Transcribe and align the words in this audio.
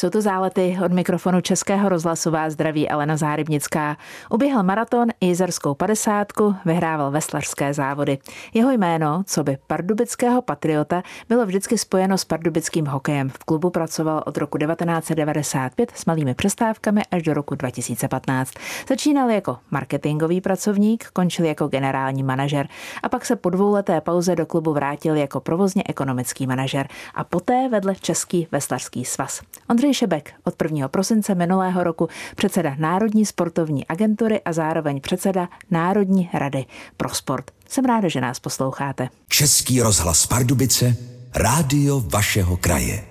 Jsou 0.00 0.10
to 0.10 0.20
zálety 0.20 0.78
od 0.84 0.92
mikrofonu 0.92 1.40
Českého 1.40 1.88
rozhlasu 1.88 2.30
vás 2.30 2.52
zdraví 2.52 2.88
Elena 2.88 3.16
Zárybnická. 3.16 3.96
Uběhl 4.30 4.62
maraton 4.62 5.08
i 5.20 5.26
jizerskou 5.26 5.74
padesátku, 5.74 6.56
vyhrával 6.64 7.10
veslařské 7.10 7.74
závody. 7.74 8.18
Jeho 8.54 8.70
jméno, 8.70 9.22
co 9.26 9.44
by 9.44 9.58
pardubického 9.66 10.42
patriota, 10.42 11.02
bylo 11.28 11.46
vždycky 11.46 11.78
spojeno 11.78 12.18
s 12.18 12.24
pardubickým 12.24 12.86
hokejem. 12.86 13.28
V 13.28 13.38
klubu 13.38 13.70
pracoval 13.70 14.22
od 14.26 14.36
roku 14.36 14.58
1995 14.58 15.92
s 15.94 16.06
malými 16.06 16.34
přestávkami 16.34 17.02
až 17.10 17.22
do 17.22 17.34
roku 17.34 17.54
2015. 17.54 18.52
Začínal 18.88 19.30
jako 19.30 19.58
marketingový 19.70 20.40
pracovník, 20.40 21.06
končil 21.12 21.44
jako 21.44 21.68
generální 21.68 22.22
manažer 22.22 22.68
a 23.02 23.08
pak 23.08 23.26
se 23.26 23.36
po 23.36 23.50
dvouleté 23.50 24.00
pauze 24.00 24.36
do 24.36 24.46
klubu 24.46 24.72
vrátil 24.72 25.16
jako 25.16 25.40
provozně 25.40 25.82
ekonomický 25.86 26.46
manažer 26.46 26.88
a 27.14 27.24
poté 27.24 27.68
vedle 27.68 27.94
Český 27.94 28.46
veslařský 28.52 29.04
svaz. 29.04 29.40
Ondřej 29.70 29.89
Šebek 29.94 30.32
od 30.44 30.62
1. 30.62 30.88
prosince 30.88 31.34
minulého 31.34 31.84
roku 31.84 32.08
předseda 32.36 32.76
Národní 32.78 33.26
sportovní 33.26 33.86
agentury 33.86 34.40
a 34.40 34.52
zároveň 34.52 35.00
předseda 35.00 35.48
Národní 35.70 36.30
rady 36.32 36.64
pro 36.96 37.08
sport. 37.08 37.50
Jsem 37.68 37.84
ráda, 37.84 38.08
že 38.08 38.20
nás 38.20 38.40
posloucháte. 38.40 39.08
Český 39.28 39.80
rozhlas 39.80 40.26
Pardubice, 40.26 40.96
rádio 41.34 42.00
vašeho 42.00 42.56
kraje. 42.56 43.09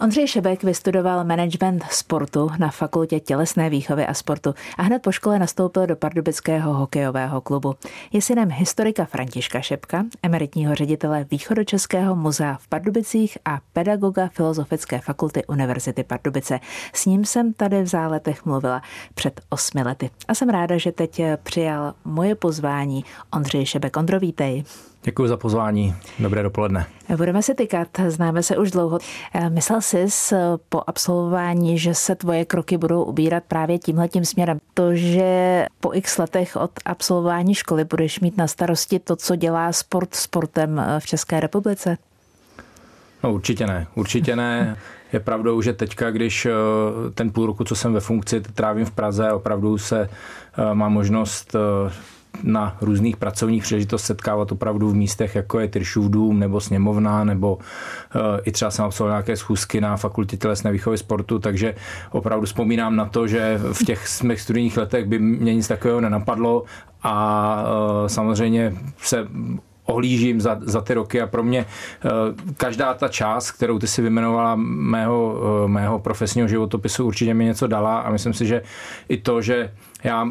Ondřej 0.00 0.26
Šebek 0.26 0.62
vystudoval 0.62 1.24
management 1.24 1.84
sportu 1.90 2.50
na 2.58 2.70
fakultě 2.70 3.20
tělesné 3.20 3.70
výchovy 3.70 4.06
a 4.06 4.14
sportu 4.14 4.54
a 4.78 4.82
hned 4.82 5.02
po 5.02 5.12
škole 5.12 5.38
nastoupil 5.38 5.86
do 5.86 5.96
pardubického 5.96 6.74
hokejového 6.74 7.40
klubu. 7.40 7.74
Je 8.12 8.22
synem 8.22 8.50
historika 8.50 9.04
Františka 9.04 9.60
Šebka, 9.60 10.04
emeritního 10.22 10.74
ředitele 10.74 11.26
Východočeského 11.30 12.16
muzea 12.16 12.56
v 12.60 12.68
Pardubicích 12.68 13.38
a 13.44 13.58
pedagoga 13.72 14.28
Filozofické 14.28 15.00
fakulty 15.00 15.44
Univerzity 15.44 16.04
Pardubice. 16.04 16.60
S 16.92 17.06
ním 17.06 17.24
jsem 17.24 17.52
tady 17.52 17.82
v 17.82 17.86
záletech 17.86 18.44
mluvila 18.44 18.82
před 19.14 19.40
osmi 19.48 19.82
lety 19.82 20.10
a 20.28 20.34
jsem 20.34 20.48
ráda, 20.48 20.78
že 20.78 20.92
teď 20.92 21.22
přijal 21.42 21.94
moje 22.04 22.34
pozvání 22.34 23.04
Ondřej 23.32 23.66
Šebek. 23.66 23.96
Ondro, 23.96 24.20
vítej. 24.20 24.64
Děkuji 25.06 25.28
za 25.28 25.36
pozvání. 25.36 25.94
Dobré 26.18 26.42
dopoledne. 26.42 26.86
Budeme 27.16 27.42
se 27.42 27.54
tykat, 27.54 27.88
známe 28.08 28.42
se 28.42 28.56
už 28.56 28.70
dlouho. 28.70 28.98
Myslel 29.48 29.80
jsi 29.80 30.06
po 30.68 30.82
absolvování, 30.86 31.78
že 31.78 31.94
se 31.94 32.14
tvoje 32.14 32.44
kroky 32.44 32.78
budou 32.78 33.04
ubírat 33.04 33.42
právě 33.48 33.78
tímhletím 33.78 34.24
směrem? 34.24 34.58
To, 34.74 34.94
že 34.94 35.66
po 35.80 35.94
x 35.94 36.18
letech 36.18 36.56
od 36.56 36.70
absolvování 36.84 37.54
školy 37.54 37.84
budeš 37.84 38.20
mít 38.20 38.36
na 38.36 38.46
starosti 38.46 38.98
to, 38.98 39.16
co 39.16 39.36
dělá 39.36 39.72
sport 39.72 40.14
sportem 40.14 40.82
v 40.98 41.06
České 41.06 41.40
republice? 41.40 41.98
No 43.22 43.32
určitě 43.32 43.66
ne, 43.66 43.86
určitě 43.94 44.36
ne. 44.36 44.76
Je 45.12 45.20
pravdou, 45.20 45.62
že 45.62 45.72
teďka, 45.72 46.10
když 46.10 46.46
eh, 46.46 46.50
ten 47.14 47.30
půl 47.30 47.46
roku, 47.46 47.64
co 47.64 47.74
jsem 47.74 47.92
ve 47.92 48.00
funkci, 48.00 48.40
trávím 48.40 48.86
v 48.86 48.90
Praze, 48.90 49.32
opravdu 49.32 49.78
se 49.78 50.08
eh, 50.10 50.74
má 50.74 50.88
možnost 50.88 51.54
eh, 51.54 51.92
na 52.42 52.76
různých 52.80 53.16
pracovních 53.16 53.62
příležitost 53.62 54.04
setkávat 54.04 54.52
opravdu 54.52 54.88
v 54.88 54.94
místech, 54.94 55.34
jako 55.34 55.60
je 55.60 55.68
Tyršův 55.68 56.10
dům 56.10 56.38
nebo 56.38 56.60
sněmovna, 56.60 57.24
nebo 57.24 57.54
uh, 57.56 58.22
i 58.44 58.52
třeba 58.52 58.70
jsem 58.70 58.84
absolvoval 58.84 59.18
nějaké 59.18 59.36
schůzky 59.36 59.80
na 59.80 59.96
fakultě 59.96 60.36
tělesné 60.36 60.72
výchovy 60.72 60.98
sportu, 60.98 61.38
takže 61.38 61.74
opravdu 62.10 62.46
vzpomínám 62.46 62.96
na 62.96 63.06
to, 63.06 63.26
že 63.26 63.60
v 63.72 63.84
těch 63.84 64.22
mých 64.22 64.40
studijních 64.40 64.76
letech 64.76 65.04
by 65.04 65.18
mě 65.18 65.54
nic 65.54 65.68
takového 65.68 66.00
nenapadlo 66.00 66.64
a 67.02 67.64
uh, 68.00 68.06
samozřejmě 68.06 68.74
se 68.98 69.26
ohlížím 69.84 70.40
za, 70.40 70.58
za 70.60 70.80
ty 70.80 70.94
roky 70.94 71.20
a 71.20 71.26
pro 71.26 71.42
mě 71.42 71.64
uh, 71.64 72.10
každá 72.56 72.94
ta 72.94 73.08
část, 73.08 73.50
kterou 73.50 73.78
ty 73.78 73.86
si 73.86 74.02
vymenovala 74.02 74.54
mého, 74.56 75.40
mého 75.66 75.98
profesního 75.98 76.48
životopisu 76.48 77.04
určitě 77.06 77.34
mi 77.34 77.44
něco 77.44 77.66
dala 77.66 77.98
a 77.98 78.10
myslím 78.10 78.32
si, 78.32 78.46
že 78.46 78.62
i 79.08 79.16
to, 79.16 79.42
že 79.42 79.72
já 80.04 80.28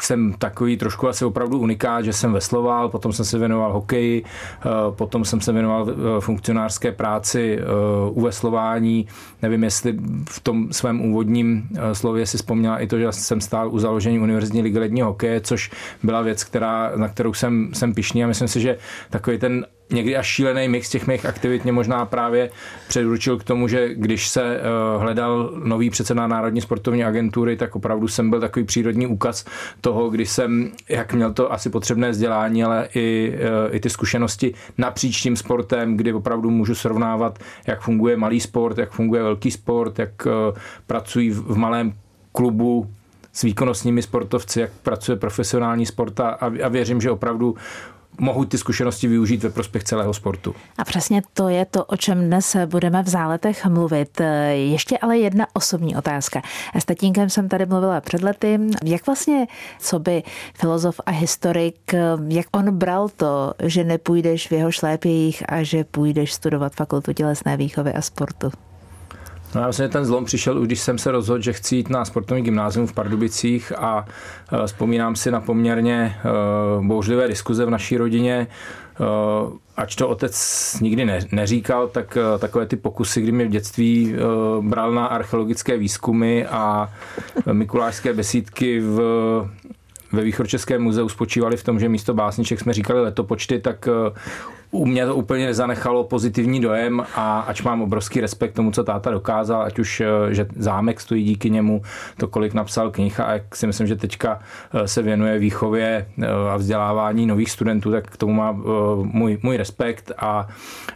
jsem 0.00 0.32
takový 0.32 0.76
trošku 0.76 1.08
asi 1.08 1.24
opravdu 1.24 1.58
unikát, 1.58 2.04
že 2.04 2.12
jsem 2.12 2.32
vesloval, 2.32 2.88
potom 2.88 3.12
jsem 3.12 3.24
se 3.24 3.38
věnoval 3.38 3.72
hokeji, 3.72 4.24
eh, 4.24 4.68
potom 4.90 5.24
jsem 5.24 5.40
se 5.40 5.52
věnoval 5.52 5.90
eh, 5.90 6.20
funkcionářské 6.20 6.92
práci 6.92 7.58
eh, 7.60 7.64
u 8.10 8.20
veslování. 8.20 9.06
Nevím, 9.42 9.64
jestli 9.64 9.96
v 10.28 10.40
tom 10.40 10.72
svém 10.72 11.00
úvodním 11.00 11.68
slově 11.92 12.26
si 12.26 12.36
vzpomněla 12.36 12.78
i 12.78 12.86
to, 12.86 12.98
že 12.98 13.12
jsem 13.12 13.40
stál 13.40 13.74
u 13.74 13.78
založení 13.78 14.18
Univerzitní 14.18 14.62
ligy 14.62 14.78
ledního 14.78 15.08
hokeje, 15.08 15.40
což 15.40 15.70
byla 16.02 16.22
věc, 16.22 16.44
která, 16.44 16.92
na 16.96 17.08
kterou 17.08 17.34
jsem, 17.34 17.70
jsem 17.72 17.94
pišný 17.94 18.24
a 18.24 18.26
myslím 18.26 18.48
si, 18.48 18.60
že 18.60 18.78
takový 19.10 19.38
ten 19.38 19.66
někdy 19.92 20.16
až 20.16 20.26
šílený 20.26 20.68
mix 20.68 20.90
těch 20.90 21.06
mých 21.06 21.26
aktivit 21.26 21.64
mě 21.64 21.72
možná 21.72 22.06
právě 22.06 22.50
předurčil 22.88 23.38
k 23.38 23.44
tomu, 23.44 23.68
že 23.68 23.94
když 23.94 24.28
se 24.28 24.60
uh, 24.60 25.02
hledal 25.02 25.52
nový 25.64 25.90
předseda 25.90 26.26
Národní 26.26 26.60
sportovní 26.60 27.04
agentury, 27.04 27.56
tak 27.56 27.76
opravdu 27.76 28.08
jsem 28.08 28.30
byl 28.30 28.40
takový 28.40 28.64
přírodní 28.64 29.06
úkaz 29.06 29.44
toho, 29.80 30.10
kdy 30.10 30.26
jsem, 30.26 30.72
jak 30.88 31.12
měl 31.12 31.32
to 31.32 31.52
asi 31.52 31.70
potřebné 31.70 32.10
vzdělání, 32.10 32.64
ale 32.64 32.88
i, 32.94 33.34
uh, 33.68 33.74
i 33.76 33.80
ty 33.80 33.90
zkušenosti 33.90 34.54
napříč 34.78 35.22
tím 35.22 35.36
sportem, 35.36 35.96
kdy 35.96 36.12
opravdu 36.12 36.50
můžu 36.50 36.74
srovnávat, 36.74 37.38
jak 37.66 37.80
funguje 37.80 38.16
malý 38.16 38.40
sport, 38.40 38.78
jak 38.78 38.90
funguje 38.90 39.22
velký 39.22 39.50
sport, 39.50 39.98
jak 39.98 40.26
uh, 40.26 40.32
pracují 40.86 41.30
v, 41.30 41.44
v 41.46 41.56
malém 41.56 41.92
klubu 42.32 42.90
s 43.32 43.42
výkonnostními 43.42 44.02
sportovci, 44.02 44.60
jak 44.60 44.70
pracuje 44.82 45.16
profesionální 45.16 45.86
sport 45.86 46.20
a, 46.20 46.28
a 46.64 46.68
věřím, 46.68 47.00
že 47.00 47.10
opravdu 47.10 47.56
mohou 48.18 48.44
ty 48.44 48.58
zkušenosti 48.58 49.08
využít 49.08 49.42
ve 49.42 49.50
prospěch 49.50 49.84
celého 49.84 50.14
sportu. 50.14 50.54
A 50.78 50.84
přesně 50.84 51.22
to 51.34 51.48
je 51.48 51.64
to, 51.64 51.84
o 51.84 51.96
čem 51.96 52.26
dnes 52.26 52.56
budeme 52.66 53.02
v 53.02 53.08
záletech 53.08 53.66
mluvit. 53.66 54.20
Ještě 54.52 54.98
ale 54.98 55.18
jedna 55.18 55.46
osobní 55.52 55.96
otázka. 55.96 56.42
S 56.74 56.84
tatínkem 56.84 57.30
jsem 57.30 57.48
tady 57.48 57.66
mluvila 57.66 58.00
před 58.00 58.22
lety. 58.22 58.60
Jak 58.84 59.06
vlastně, 59.06 59.46
co 59.80 59.98
by 59.98 60.22
filozof 60.54 61.00
a 61.06 61.10
historik, 61.10 61.94
jak 62.28 62.46
on 62.52 62.78
bral 62.78 63.08
to, 63.08 63.54
že 63.62 63.84
nepůjdeš 63.84 64.48
v 64.48 64.52
jeho 64.52 64.72
šlépějích 64.72 65.42
a 65.48 65.62
že 65.62 65.84
půjdeš 65.84 66.32
studovat 66.32 66.74
fakultu 66.74 67.12
tělesné 67.12 67.56
výchovy 67.56 67.92
a 67.92 68.02
sportu? 68.02 68.50
No 69.54 69.60
já 69.60 69.66
vlastně 69.66 69.88
ten 69.88 70.04
zlom 70.04 70.24
přišel, 70.24 70.60
když 70.60 70.80
jsem 70.80 70.98
se 70.98 71.10
rozhodl, 71.10 71.42
že 71.42 71.52
chci 71.52 71.76
jít 71.76 71.90
na 71.90 72.04
sportovní 72.04 72.44
gymnázium 72.44 72.86
v 72.86 72.92
Pardubicích 72.92 73.72
a 73.78 74.06
e, 74.52 74.66
vzpomínám 74.66 75.16
si 75.16 75.30
na 75.30 75.40
poměrně 75.40 76.16
e, 76.16 76.86
bouřlivé 76.86 77.28
diskuze 77.28 77.64
v 77.64 77.70
naší 77.70 77.96
rodině, 77.96 78.34
e, 78.34 78.46
ač 79.76 79.96
to 79.96 80.08
otec 80.08 80.76
nikdy 80.80 81.04
ne, 81.04 81.20
neříkal, 81.32 81.88
tak 81.88 82.18
takové 82.38 82.66
ty 82.66 82.76
pokusy, 82.76 83.22
kdy 83.22 83.32
mě 83.32 83.44
v 83.44 83.48
dětství 83.48 84.14
bral 84.60 84.92
na 84.92 85.06
archeologické 85.06 85.76
výzkumy 85.78 86.46
a 86.46 86.92
mikulášské 87.52 88.12
besídky 88.12 88.80
v 88.80 89.00
ve 90.12 90.22
Východčeském 90.22 90.82
muzeu 90.82 91.08
spočívali 91.08 91.56
v 91.56 91.64
tom, 91.64 91.80
že 91.80 91.88
místo 91.88 92.14
básniček 92.14 92.60
jsme 92.60 92.72
říkali 92.72 93.02
letopočty, 93.02 93.58
tak 93.58 93.88
u 94.74 94.86
mě 94.86 95.06
to 95.06 95.14
úplně 95.14 95.46
nezanechalo 95.46 96.04
pozitivní 96.04 96.60
dojem 96.60 97.02
a 97.14 97.40
ač 97.40 97.62
mám 97.62 97.82
obrovský 97.82 98.20
respekt 98.20 98.52
tomu, 98.52 98.70
co 98.70 98.84
táta 98.84 99.10
dokázal, 99.10 99.62
ať 99.62 99.78
už, 99.78 100.00
eh, 100.00 100.34
že 100.34 100.46
zámek 100.56 101.00
stojí 101.00 101.24
díky 101.24 101.50
němu, 101.50 101.82
to 102.16 102.28
kolik 102.28 102.54
napsal 102.54 102.90
knih 102.90 103.20
a 103.20 103.32
jak 103.32 103.56
si 103.56 103.66
myslím, 103.66 103.86
že 103.86 103.96
teďka 103.96 104.40
eh, 104.74 104.88
se 104.88 105.02
věnuje 105.02 105.38
výchově 105.38 106.06
eh, 106.22 106.26
a 106.52 106.56
vzdělávání 106.56 107.26
nových 107.26 107.50
studentů, 107.50 107.90
tak 107.90 108.10
k 108.10 108.16
tomu 108.16 108.32
má 108.32 108.52
můj, 109.02 109.38
můj 109.42 109.56
respekt. 109.56 110.12
A 110.18 110.48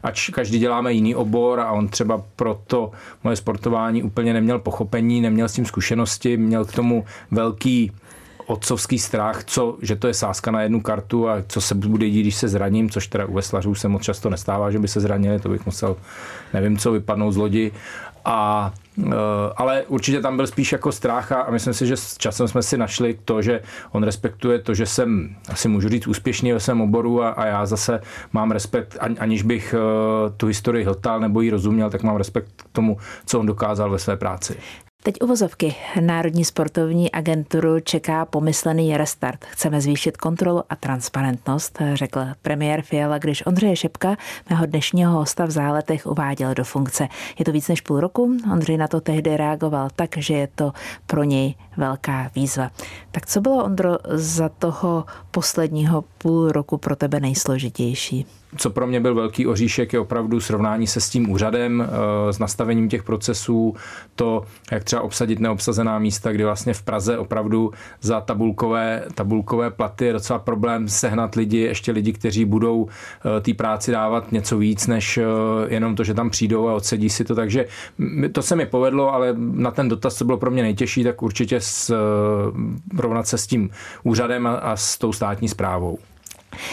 ač 0.03 0.31
každý 0.31 0.59
děláme 0.59 0.93
jiný 0.93 1.15
obor 1.15 1.61
a 1.61 1.73
on 1.73 1.89
třeba 1.89 2.23
pro 2.37 2.61
to 2.67 2.91
moje 3.25 3.37
sportování 3.37 4.03
úplně 4.03 4.33
neměl 4.33 4.59
pochopení, 4.59 5.21
neměl 5.21 5.49
s 5.49 5.53
tím 5.53 5.65
zkušenosti, 5.65 6.37
měl 6.37 6.65
k 6.65 6.73
tomu 6.73 7.05
velký 7.31 7.93
otcovský 8.49 8.99
strach, 8.99 9.45
co, 9.45 9.79
že 9.83 9.97
to 9.97 10.07
je 10.07 10.15
sázka 10.15 10.51
na 10.51 10.63
jednu 10.63 10.81
kartu 10.81 11.29
a 11.29 11.37
co 11.49 11.61
se 11.61 11.75
bude 11.75 12.11
dít, 12.11 12.21
když 12.21 12.35
se 12.35 12.49
zraním, 12.49 12.91
což 12.91 13.07
teda 13.07 13.27
u 13.27 13.33
veslařů 13.33 13.75
se 13.75 13.89
moc 13.89 14.03
často 14.03 14.31
nestává, 14.31 14.71
že 14.71 14.79
by 14.79 14.89
se 14.89 15.01
zranili, 15.01 15.41
to 15.41 15.49
bych 15.49 15.67
musel, 15.67 15.97
nevím 16.55 16.79
co, 16.79 16.93
vypadnout 16.93 17.33
z 17.33 17.37
lodi. 17.37 17.73
A 18.25 18.73
e, 19.07 19.15
ale 19.57 19.83
určitě 19.83 20.21
tam 20.21 20.37
byl 20.37 20.47
spíš 20.47 20.73
jako 20.73 20.93
strach 20.93 21.33
a 21.33 21.51
myslím 21.51 21.75
si, 21.75 21.87
že 21.87 21.97
s 21.97 22.19
časem 22.19 22.49
jsme 22.49 22.63
si 22.63 22.79
našli 22.79 23.19
to, 23.25 23.43
že 23.43 23.61
on 23.93 24.03
respektuje 24.03 24.59
to, 24.59 24.75
že 24.75 24.87
jsem, 24.87 25.37
asi 25.49 25.69
můžu 25.69 25.89
říct, 25.89 26.07
úspěšný 26.07 26.53
ve 26.53 26.61
svém 26.61 26.81
oboru 26.81 27.23
a, 27.23 27.29
a 27.31 27.47
já 27.47 27.67
zase 27.67 28.01
mám 28.33 28.51
respekt, 28.51 28.97
aniž 29.19 29.43
bych 29.43 29.75
e, 29.75 29.79
tu 30.37 30.47
historii 30.47 30.85
hltal 30.85 31.21
nebo 31.21 31.41
ji 31.41 31.51
rozuměl, 31.51 31.91
tak 31.91 32.03
mám 32.03 32.17
respekt 32.17 32.53
k 32.57 32.69
tomu, 32.73 32.97
co 33.27 33.41
on 33.41 33.47
dokázal 33.47 33.91
ve 33.91 33.99
své 33.99 34.17
práci. 34.17 34.57
Teď 35.09 35.23
uvozovky. 35.23 35.75
Národní 36.01 36.45
sportovní 36.45 37.13
agenturu 37.13 37.81
čeká 37.81 38.25
pomyslený 38.25 38.97
restart. 38.97 39.45
Chceme 39.45 39.81
zvýšit 39.81 40.17
kontrolu 40.17 40.63
a 40.71 40.77
transparentnost, 40.77 41.79
řekl 41.95 42.21
premiér 42.43 42.83
Fiala, 42.83 43.19
když 43.19 43.47
Ondřeje 43.47 43.77
Šepka, 43.77 44.17
mého 44.51 44.67
dnešního 44.67 45.13
hosta 45.13 45.45
v 45.45 45.51
záletech, 45.51 46.07
uváděl 46.07 46.55
do 46.55 46.65
funkce. 46.65 47.09
Je 47.39 47.45
to 47.45 47.53
víc 47.53 47.69
než 47.69 47.81
půl 47.81 48.01
roku. 48.01 48.37
Ondřej 48.53 48.77
na 48.77 48.89
to 48.89 49.01
tehdy 49.01 49.37
reagoval 49.37 49.89
tak, 49.97 50.17
že 50.17 50.35
je 50.35 50.49
to 50.55 50.73
pro 51.07 51.25
něj 51.25 51.55
velká 51.77 52.31
výzva. 52.35 52.71
Tak 53.11 53.27
co 53.27 53.41
bylo, 53.41 53.65
Ondro, 53.65 53.99
za 54.09 54.49
toho 54.49 55.05
posledního 55.31 56.05
půl 56.19 56.53
roku 56.53 56.79
pro 56.79 56.97
tebe 56.97 57.21
nejsložitější? 57.21 58.27
Co 58.57 58.71
pro 58.71 58.87
mě 58.87 59.01
byl 59.01 59.15
velký 59.15 59.47
oříšek, 59.47 59.93
je 59.93 60.01
opravdu 60.01 60.41
srovnání 60.41 60.87
se 60.87 61.01
s 61.01 61.11
tím 61.11 61.31
úřadem, 61.31 61.89
eh, 61.89 62.33
s 62.33 62.39
nastavením 62.39 62.89
těch 62.89 63.03
procesů, 63.03 63.75
to, 64.15 64.45
jak 64.73 64.85
třeba 64.85 65.03
obsadit 65.03 65.41
neobsazená 65.41 65.99
místa, 65.99 66.33
kdy 66.33 66.45
vlastně 66.45 66.75
v 66.75 66.83
Praze 66.83 67.19
opravdu 67.19 67.73
za 68.01 68.21
tabulkové, 68.21 69.05
tabulkové 69.15 69.71
platy 69.71 70.05
je 70.05 70.13
docela 70.13 70.39
problém 70.39 70.89
sehnat 70.89 71.35
lidi, 71.35 71.59
ještě 71.59 71.93
lidi, 71.93 72.13
kteří 72.13 72.45
budou 72.45 72.89
eh, 72.89 73.41
té 73.41 73.55
práci 73.55 73.93
dávat 73.93 74.33
něco 74.33 74.59
víc, 74.59 74.87
než 74.87 75.19
eh, 75.19 75.25
jenom 75.69 75.97
to, 75.97 76.05
že 76.05 76.15
tam 76.15 76.31
přijdou 76.31 76.69
a 76.69 76.75
odsedí 76.75 77.11
si 77.11 77.25
to. 77.25 77.35
Takže 77.35 77.67
to 78.33 78.43
se 78.43 78.57
mi 78.57 78.67
povedlo, 78.67 79.13
ale 79.13 79.35
na 79.39 79.71
ten 79.71 79.89
dotaz, 79.89 80.15
co 80.15 80.25
bylo 80.25 80.39
pro 80.39 80.51
mě 80.51 80.63
nejtěžší, 80.63 81.05
tak 81.05 81.23
určitě 81.23 81.61
s, 81.61 81.95
rovnat 82.99 83.27
se 83.27 83.39
s 83.39 83.47
tím 83.47 83.71
úřadem 84.03 84.47
a, 84.47 84.55
a 84.55 84.77
s 84.77 84.99
tou 84.99 85.13
státní 85.13 85.49
zprávou. 85.49 85.99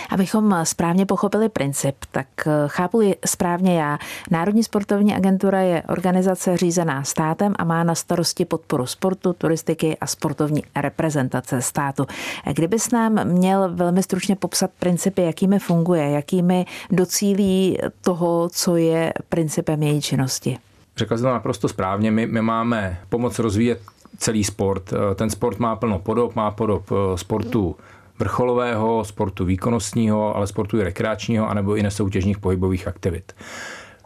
Abychom 0.09 0.59
správně 0.63 1.05
pochopili 1.05 1.49
princip, 1.49 1.95
tak 2.11 2.27
eh, 2.47 2.51
chápu 2.67 3.01
správně 3.25 3.79
já. 3.79 3.97
Národní 4.31 4.63
sportovní 4.63 5.15
agentura 5.15 5.59
je 5.59 5.83
organizace 5.89 6.57
řízená 6.57 7.03
státem 7.03 7.53
a 7.59 7.63
má 7.63 7.83
na 7.83 7.95
starosti 7.95 8.45
podporu 8.45 8.85
sportu, 8.85 9.33
turistiky 9.33 9.97
a 10.01 10.07
sportovní 10.07 10.63
reprezentace 10.75 11.61
státu. 11.61 12.05
Kdybys 12.53 12.91
nám 12.91 13.27
měl 13.27 13.75
velmi 13.75 14.03
stručně 14.03 14.35
popsat 14.35 14.71
principy, 14.79 15.21
jakými 15.21 15.59
funguje, 15.59 16.09
jakými 16.09 16.65
docílí 16.91 17.77
toho, 18.01 18.49
co 18.51 18.75
je 18.75 19.13
principem 19.29 19.83
její 19.83 20.01
činnosti? 20.01 20.57
Řekl 20.97 21.17
jsem 21.17 21.23
to 21.23 21.33
naprosto 21.33 21.67
správně. 21.67 22.11
My, 22.11 22.27
my 22.27 22.41
máme 22.41 22.97
pomoc 23.09 23.39
rozvíjet 23.39 23.81
celý 24.17 24.43
sport. 24.43 24.93
Eh, 24.93 25.15
ten 25.15 25.29
sport 25.29 25.59
má 25.59 25.75
plno 25.75 25.99
podob, 25.99 26.35
má 26.35 26.51
podob 26.51 26.91
eh, 26.91 27.17
sportu 27.17 27.75
vrcholového, 28.19 29.03
sportu 29.03 29.45
výkonnostního, 29.45 30.35
ale 30.35 30.47
sportu 30.47 30.77
i 30.77 30.83
rekreačního, 30.83 31.49
anebo 31.49 31.75
i 31.75 31.83
nesoutěžních 31.83 32.39
pohybových 32.39 32.87
aktivit. 32.87 33.33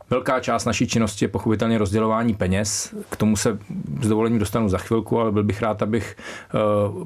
Velká 0.09 0.39
část 0.39 0.65
naší 0.65 0.87
činnosti 0.87 1.25
je 1.25 1.29
pochopitelně 1.29 1.77
rozdělování 1.77 2.33
peněz. 2.33 2.95
K 3.09 3.15
tomu 3.15 3.35
se 3.35 3.59
s 4.01 4.07
dovolením 4.07 4.39
dostanu 4.39 4.69
za 4.69 4.77
chvilku, 4.77 5.19
ale 5.19 5.31
byl 5.31 5.43
bych 5.43 5.61
rád, 5.61 5.81
abych 5.81 6.17
eh, 6.17 6.57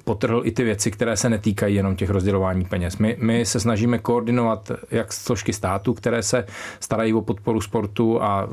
potrhl 0.03 0.41
i 0.45 0.51
ty 0.51 0.63
věci, 0.63 0.91
které 0.91 1.17
se 1.17 1.29
netýkají 1.29 1.75
jenom 1.75 1.95
těch 1.95 2.09
rozdělování 2.09 2.65
peněz. 2.65 2.97
My, 2.97 3.17
my 3.19 3.45
se 3.45 3.59
snažíme 3.59 3.97
koordinovat 3.97 4.71
jak 4.91 5.13
složky 5.13 5.53
státu, 5.53 5.93
které 5.93 6.23
se 6.23 6.45
starají 6.79 7.13
o 7.13 7.21
podporu 7.21 7.61
sportu 7.61 8.23
a 8.23 8.43
eh, 8.43 8.49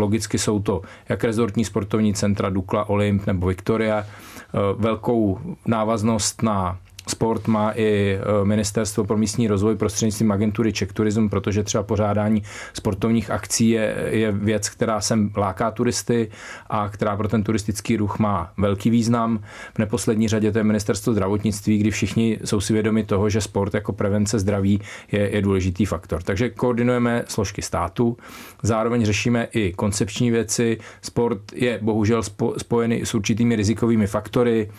logicky 0.00 0.38
jsou 0.38 0.60
to 0.60 0.82
jak 1.08 1.24
rezortní 1.24 1.64
sportovní 1.64 2.14
centra 2.14 2.50
Dukla, 2.50 2.88
Olymp 2.88 3.26
nebo 3.26 3.46
Viktoria, 3.46 3.98
eh, 3.98 4.58
velkou 4.76 5.38
návaznost 5.66 6.42
na 6.42 6.78
sport 7.08 7.46
má 7.46 7.72
i 7.72 8.18
e, 8.20 8.44
Ministerstvo 8.44 9.04
pro 9.04 9.16
místní 9.16 9.48
rozvoj 9.48 9.76
prostřednictvím 9.76 10.32
agentury 10.32 10.72
Czech 10.72 10.92
Tourism, 10.92 11.28
protože 11.28 11.62
třeba 11.62 11.82
pořádání 11.82 12.42
sportovních 12.72 13.30
akcí 13.30 13.70
je, 13.70 14.08
je 14.10 14.32
věc, 14.32 14.68
která 14.68 15.00
sem 15.00 15.30
láká 15.36 15.70
turisty 15.70 16.30
a 16.70 16.88
která 16.88 17.16
pro 17.16 17.28
ten 17.28 17.42
turistický 17.42 17.96
ruch 17.96 18.18
má 18.18 18.52
velký 18.58 18.90
význam. 18.90 19.40
V 19.74 19.78
neposlední 19.78 20.28
řadě 20.28 20.52
to 20.52 20.58
je 20.58 20.64
Ministerstvo 20.64 21.12
zdravotnictví, 21.12 21.78
kdy 21.78 21.90
všichni 21.90 22.38
jsou 22.44 22.60
si 22.60 22.72
vědomi 22.72 23.04
toho, 23.04 23.30
že 23.30 23.40
sport 23.40 23.74
jako 23.74 23.92
prevence 23.92 24.38
zdraví 24.38 24.80
je, 25.12 25.34
je 25.34 25.42
důležitý 25.42 25.86
faktor. 25.86 26.22
Takže 26.22 26.50
koordinujeme 26.50 27.24
složky 27.28 27.62
státu, 27.62 28.16
zároveň 28.62 29.04
řešíme 29.04 29.48
i 29.52 29.72
koncepční 29.72 30.30
věci. 30.30 30.78
Sport 31.02 31.52
je 31.52 31.78
bohužel 31.82 32.22
spojený 32.58 33.00
s 33.04 33.14
určitými 33.14 33.56
rizikovými 33.56 34.06
faktory, 34.06 34.70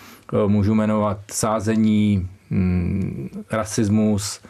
můžu 0.47 0.75
jmenovat 0.75 1.17
sázení, 1.31 2.29
mm, 2.49 3.29
rasismus, 3.51 4.41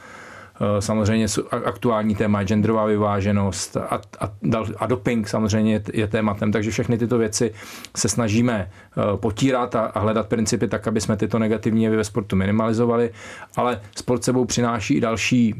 eh, 0.61 0.81
samozřejmě 0.81 1.27
aktuální 1.65 2.15
téma 2.15 2.43
genderová 2.43 2.85
vyváženost 2.85 3.77
a, 3.77 4.01
a, 4.19 4.31
a 4.77 4.85
doping 4.87 5.27
samozřejmě 5.27 5.73
je, 5.73 5.83
je 5.93 6.07
tématem, 6.07 6.51
takže 6.51 6.71
všechny 6.71 6.97
tyto 6.97 7.17
věci 7.17 7.51
se 7.95 8.09
snažíme 8.09 8.69
eh, 8.69 9.17
potírat 9.17 9.75
a, 9.75 9.85
a 9.85 9.99
hledat 9.99 10.27
principy 10.27 10.67
tak, 10.67 10.87
aby 10.87 11.01
jsme 11.01 11.17
tyto 11.17 11.39
negativní 11.39 11.83
jevy 11.83 11.97
ve 11.97 12.03
sportu 12.03 12.35
minimalizovali, 12.35 13.09
ale 13.55 13.81
sport 13.95 14.23
sebou 14.23 14.45
přináší 14.45 14.93
i 14.93 15.01
další, 15.01 15.55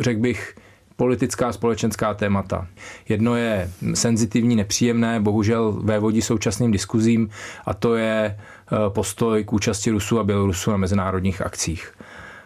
řekl 0.00 0.20
bych, 0.20 0.54
politická 0.96 1.52
společenská 1.52 2.14
témata. 2.14 2.66
Jedno 3.08 3.36
je 3.36 3.70
senzitivní, 3.94 4.56
nepříjemné, 4.56 5.20
bohužel 5.20 5.72
vévodí 5.72 6.22
současným 6.22 6.70
diskuzím 6.70 7.28
a 7.66 7.74
to 7.74 7.96
je 7.96 8.36
eh, 8.38 8.53
postoj 8.88 9.44
k 9.44 9.52
účasti 9.52 9.90
Rusů 9.90 10.18
a 10.18 10.24
Bělorusů 10.24 10.70
na 10.70 10.76
mezinárodních 10.76 11.42
akcích. 11.42 11.94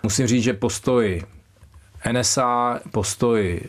Musím 0.03 0.27
říct, 0.27 0.43
že 0.43 0.53
postoj 0.53 1.23
NSA, 2.13 2.81
postoj 2.91 3.61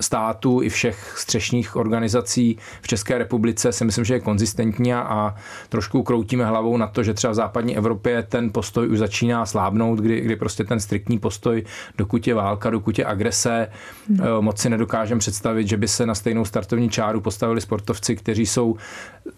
států 0.00 0.62
i 0.62 0.68
všech 0.68 1.14
střešních 1.18 1.76
organizací 1.76 2.58
v 2.82 2.88
České 2.88 3.18
republice 3.18 3.72
si 3.72 3.84
myslím, 3.84 4.04
že 4.04 4.14
je 4.14 4.20
konzistentní 4.20 4.94
a 4.94 5.34
trošku 5.68 6.02
kroutíme 6.02 6.44
hlavou 6.44 6.76
na 6.76 6.86
to, 6.86 7.02
že 7.02 7.14
třeba 7.14 7.30
v 7.30 7.34
západní 7.34 7.76
Evropě 7.76 8.22
ten 8.22 8.52
postoj 8.52 8.88
už 8.88 8.98
začíná 8.98 9.46
slábnout, 9.46 9.98
kdy, 9.98 10.20
kdy 10.20 10.36
prostě 10.36 10.64
ten 10.64 10.80
striktní 10.80 11.18
postoj, 11.18 11.64
dokud 11.98 12.26
je 12.26 12.34
válka, 12.34 12.70
dokud 12.70 12.98
je 12.98 13.04
agrese, 13.04 13.68
hmm. 14.08 14.20
Eh, 14.20 14.40
moc 14.40 14.58
si 14.58 14.70
nedokážeme 14.70 15.18
představit, 15.18 15.68
že 15.68 15.76
by 15.76 15.88
se 15.88 16.06
na 16.06 16.14
stejnou 16.14 16.44
startovní 16.44 16.90
čáru 16.90 17.20
postavili 17.20 17.60
sportovci, 17.60 18.16
kteří 18.16 18.46
jsou 18.46 18.76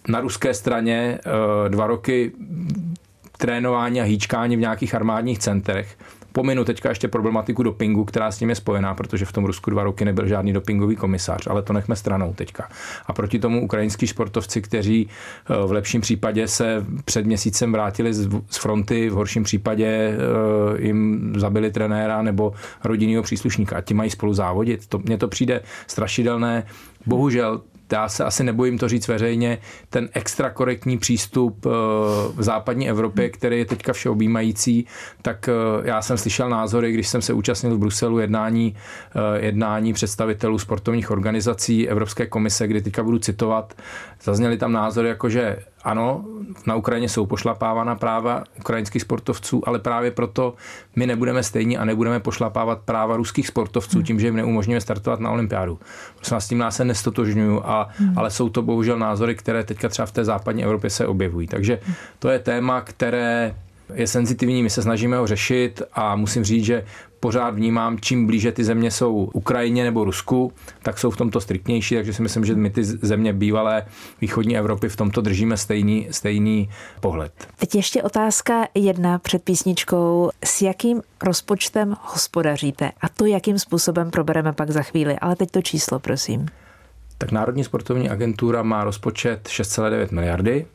na 0.09 0.21
ruské 0.21 0.55
straně 0.55 1.19
eh, 1.67 1.69
dva 1.69 1.87
roky 1.87 2.33
trénování 3.39 4.01
a 4.01 4.05
hýčkání 4.05 4.57
v 4.57 4.61
nějakých 4.61 4.95
armádních 4.95 5.39
centrech 5.39 5.97
Pominu 6.33 6.65
teďka 6.65 6.89
ještě 6.89 7.09
problematiku 7.09 7.63
dopingu, 7.63 8.05
která 8.05 8.31
s 8.31 8.39
tím 8.39 8.49
je 8.49 8.55
spojená, 8.55 8.95
protože 8.95 9.25
v 9.25 9.33
tom 9.33 9.45
Rusku 9.45 9.71
dva 9.71 9.83
roky 9.83 10.05
nebyl 10.05 10.27
žádný 10.27 10.53
dopingový 10.53 10.97
komisař, 10.97 11.47
ale 11.47 11.63
to 11.63 11.73
nechme 11.73 11.97
stranou 11.97 12.33
teďka. 12.35 12.69
A 13.07 13.13
proti 13.13 13.39
tomu 13.39 13.65
ukrajinský 13.65 14.07
sportovci, 14.07 14.63
kteří 14.63 15.09
eh, 15.09 15.67
v 15.67 15.73
lepším 15.73 16.01
případě 16.01 16.49
se 16.49 16.85
před 17.05 17.27
měsícem 17.27 17.73
vrátili 17.73 18.15
z 18.15 18.57
fronty, 18.59 19.11
v 19.11 19.13
horším 19.13 19.43
případě 19.43 19.87
eh, 19.87 20.17
jim 20.83 21.33
zabili 21.37 21.71
trenéra 21.71 22.23
nebo 22.23 22.53
rodinného 22.85 23.23
příslušníka 23.23 23.77
a 23.77 23.81
ti 23.81 23.95
mají 23.95 24.11
spolu 24.11 24.35
závodit. 24.35 24.87
To, 24.87 24.99
mně 24.99 25.19
to 25.19 25.29
přijde 25.29 25.61
strašidelné. 25.87 26.67
Bohužel 27.07 27.61
já 27.93 28.08
se 28.08 28.25
asi 28.25 28.44
nebojím 28.44 28.79
to 28.79 28.88
říct 28.88 29.08
veřejně, 29.08 29.58
ten 29.90 30.08
extra 30.12 30.50
korektní 30.50 30.99
přístup 30.99 31.67
eh, 31.67 31.70
v 32.35 32.43
západní 32.43 32.88
Evropě, 32.88 33.29
který 33.31 33.58
je 33.58 33.64
teďka 33.64 33.93
všeobjímající, 33.93 34.87
tak 35.23 35.49
eh, 35.49 35.52
já 35.88 36.02
jsem 36.02 36.19
slyšel 36.19 36.49
názory, 36.49 36.93
když 36.93 37.08
jsem 37.08 37.23
se 37.23 37.32
účastnil 37.32 37.75
v 37.76 37.79
Bruselu 37.79 38.19
jednání, 38.19 38.76
eh, 39.37 39.44
jednání 39.46 39.93
představitelů 39.93 40.58
sportovních 40.58 41.11
organizací 41.11 41.88
Evropské 41.88 42.26
komise, 42.26 42.67
kdy 42.67 42.82
teďka 42.82 43.02
budu 43.02 43.19
citovat, 43.19 43.75
zazněly 44.23 44.56
tam 44.56 44.73
názory 44.73 45.08
jako, 45.08 45.29
že 45.29 45.56
ano, 45.88 46.25
na 46.67 46.75
Ukrajině 46.75 47.08
jsou 47.08 47.26
pošlapávána 47.26 47.94
práva 47.94 48.45
ukrajinských 48.59 49.02
sportovců, 49.02 49.68
ale 49.68 49.78
právě 49.78 50.11
proto 50.11 50.54
my 50.97 51.07
nebudeme 51.07 51.42
stejní 51.42 51.78
a 51.78 51.85
nebudeme 51.85 52.21
pošlapávat 52.21 52.78
práva 52.78 53.16
ruských 53.16 53.47
sportovců 53.47 54.02
tím, 54.02 54.21
že 54.21 54.26
jim 54.26 54.37
neumožňujeme 54.37 54.80
startovat 54.80 55.21
na 55.21 55.30
olympiádu. 55.30 55.78
Vás, 56.30 56.45
s 56.45 56.49
tím 56.49 56.59
nás 56.59 56.76
se 56.76 56.85
nestotožňuju, 56.85 57.62
a, 57.64 57.88
hmm. 57.99 58.18
ale 58.18 58.30
jsou 58.30 58.49
to 58.49 58.62
bohužel 58.62 58.99
názory, 58.99 59.35
které 59.35 59.64
teďka 59.64 59.88
třeba 59.88 60.07
v 60.07 60.12
té 60.12 60.25
západní 60.25 60.64
Evropě 60.64 60.90
se 60.90 61.07
objevují. 61.07 61.47
Takže 61.47 61.78
to 62.18 62.28
je 62.28 62.38
téma, 62.38 62.80
které 62.80 63.54
je 63.95 64.07
senzitivní, 64.07 64.62
my 64.62 64.71
se 64.71 64.83
snažíme 64.83 65.16
ho 65.16 65.26
řešit 65.26 65.83
a 65.92 66.16
musím 66.16 66.45
říct, 66.45 66.64
že 66.64 66.85
pořád 67.21 67.51
vnímám, 67.51 67.99
čím 68.01 68.27
blíže 68.27 68.53
ty 68.53 68.65
země 68.65 68.91
jsou 68.91 69.31
Ukrajině 69.33 69.85
nebo 69.85 70.05
Rusku, 70.05 70.53
tak 70.83 70.99
jsou 70.99 71.11
v 71.11 71.17
tomto 71.17 71.41
striktnější, 71.41 71.95
takže 71.95 72.13
si 72.13 72.23
myslím, 72.23 72.45
že 72.45 72.55
my 72.55 72.71
ty 72.71 72.85
země 72.85 73.33
bývalé 73.33 73.87
východní 74.21 74.57
Evropy 74.57 74.89
v 74.89 74.97
tomto 74.97 75.21
držíme 75.21 75.57
stejný, 75.57 76.09
stejný 76.11 76.71
pohled. 77.01 77.33
Teď 77.59 77.75
ještě 77.75 78.03
otázka 78.03 78.69
jedna 78.75 79.19
před 79.19 79.43
písničkou. 79.43 80.31
S 80.45 80.63
jakým 80.63 81.03
rozpočtem 81.23 81.97
hospodaříte? 82.03 82.93
A 83.01 83.09
to, 83.09 83.27
jakým 83.27 83.59
způsobem 83.59 84.11
probereme 84.11 84.53
pak 84.53 84.71
za 84.71 84.83
chvíli. 84.83 85.19
Ale 85.19 85.37
teď 85.37 85.51
to 85.51 85.63
číslo, 85.63 85.99
prosím. 85.99 86.47
Tak 87.19 87.33
Národní 87.33 87.65
sportovní 87.65 88.11
agentura 88.11 88.63
má 88.63 88.85
rozpočet 88.85 89.49
6,9 89.49 90.15
miliardy 90.15 90.67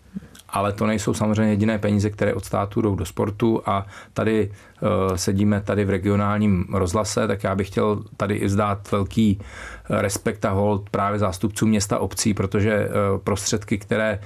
ale 0.53 0.73
to 0.73 0.87
nejsou 0.87 1.13
samozřejmě 1.13 1.51
jediné 1.51 1.79
peníze, 1.79 2.09
které 2.09 2.33
od 2.33 2.45
státu 2.45 2.81
jdou 2.81 2.95
do 2.95 3.05
sportu 3.05 3.61
a 3.65 3.85
tady 4.13 4.49
uh, 4.49 5.15
sedíme 5.15 5.61
tady 5.61 5.85
v 5.85 5.89
regionálním 5.89 6.65
rozhlase, 6.73 7.27
tak 7.27 7.43
já 7.43 7.55
bych 7.55 7.67
chtěl 7.67 8.03
tady 8.17 8.35
i 8.35 8.45
vzdát 8.45 8.91
velký 8.91 9.39
eh, 9.39 10.01
respekt 10.01 10.45
a 10.45 10.51
hold 10.51 10.89
právě 10.89 11.19
zástupcům 11.19 11.69
města 11.69 11.99
obcí, 11.99 12.33
protože 12.33 12.87
uh, 12.87 13.21
prostředky, 13.23 13.77
které 13.77 14.19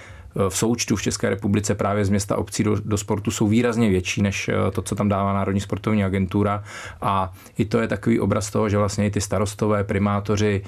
v 0.49 0.57
součtu 0.57 0.95
v 0.95 1.01
České 1.01 1.29
republice 1.29 1.75
právě 1.75 2.05
z 2.05 2.09
města 2.09 2.37
obcí 2.37 2.63
do, 2.63 2.75
do 2.85 2.97
sportu 2.97 3.31
jsou 3.31 3.47
výrazně 3.47 3.89
větší 3.89 4.21
než 4.21 4.49
to, 4.73 4.81
co 4.81 4.95
tam 4.95 5.09
dává 5.09 5.33
Národní 5.33 5.61
sportovní 5.61 6.03
agentura. 6.03 6.63
A 7.01 7.33
i 7.57 7.65
to 7.65 7.79
je 7.79 7.87
takový 7.87 8.19
obraz 8.19 8.51
toho, 8.51 8.69
že 8.69 8.77
vlastně 8.77 9.05
i 9.05 9.11
ty 9.11 9.21
starostové, 9.21 9.83
primátoři, 9.83 10.63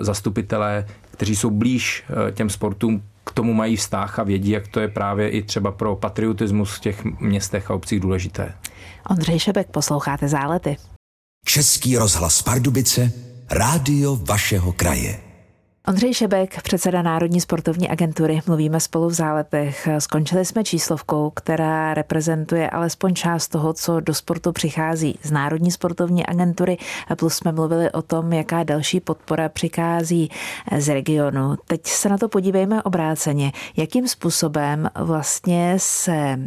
zastupitelé, 0.00 0.86
kteří 1.10 1.36
jsou 1.36 1.50
blíž 1.50 2.04
těm 2.34 2.50
sportům, 2.50 3.02
k 3.28 3.32
tomu 3.32 3.54
mají 3.54 3.76
vztah 3.76 4.18
a 4.18 4.22
vědí, 4.22 4.50
jak 4.50 4.68
to 4.68 4.80
je 4.80 4.88
právě 4.88 5.28
i 5.28 5.42
třeba 5.42 5.72
pro 5.72 5.96
patriotismus 5.96 6.76
v 6.76 6.80
těch 6.80 7.04
městech 7.04 7.70
a 7.70 7.74
obcích 7.74 8.00
důležité. 8.00 8.54
Ondřej 9.10 9.38
Šebek, 9.38 9.70
posloucháte 9.70 10.28
Zálety. 10.28 10.76
Český 11.44 11.96
rozhlas 11.96 12.42
Pardubice, 12.42 13.12
Rádio 13.50 14.16
vašeho 14.16 14.72
kraje. 14.72 15.27
Ondřej 15.88 16.14
Šebek, 16.14 16.62
předseda 16.62 17.02
Národní 17.02 17.40
sportovní 17.40 17.88
agentury, 17.88 18.40
mluvíme 18.46 18.80
spolu 18.80 19.08
v 19.08 19.12
záletech. 19.12 19.88
Skončili 19.98 20.44
jsme 20.44 20.64
číslovkou, 20.64 21.30
která 21.30 21.94
reprezentuje 21.94 22.70
alespoň 22.70 23.14
část 23.14 23.48
toho, 23.48 23.72
co 23.72 24.00
do 24.00 24.14
sportu 24.14 24.52
přichází 24.52 25.18
z 25.22 25.30
Národní 25.30 25.70
sportovní 25.70 26.26
agentury, 26.26 26.78
plus 27.18 27.34
jsme 27.34 27.52
mluvili 27.52 27.92
o 27.92 28.02
tom, 28.02 28.32
jaká 28.32 28.62
další 28.62 29.00
podpora 29.00 29.48
přichází 29.48 30.30
z 30.78 30.88
regionu. 30.88 31.56
Teď 31.66 31.86
se 31.86 32.08
na 32.08 32.18
to 32.18 32.28
podívejme 32.28 32.82
obráceně. 32.82 33.52
Jakým 33.76 34.08
způsobem 34.08 34.90
vlastně 34.94 35.74
se 35.76 36.38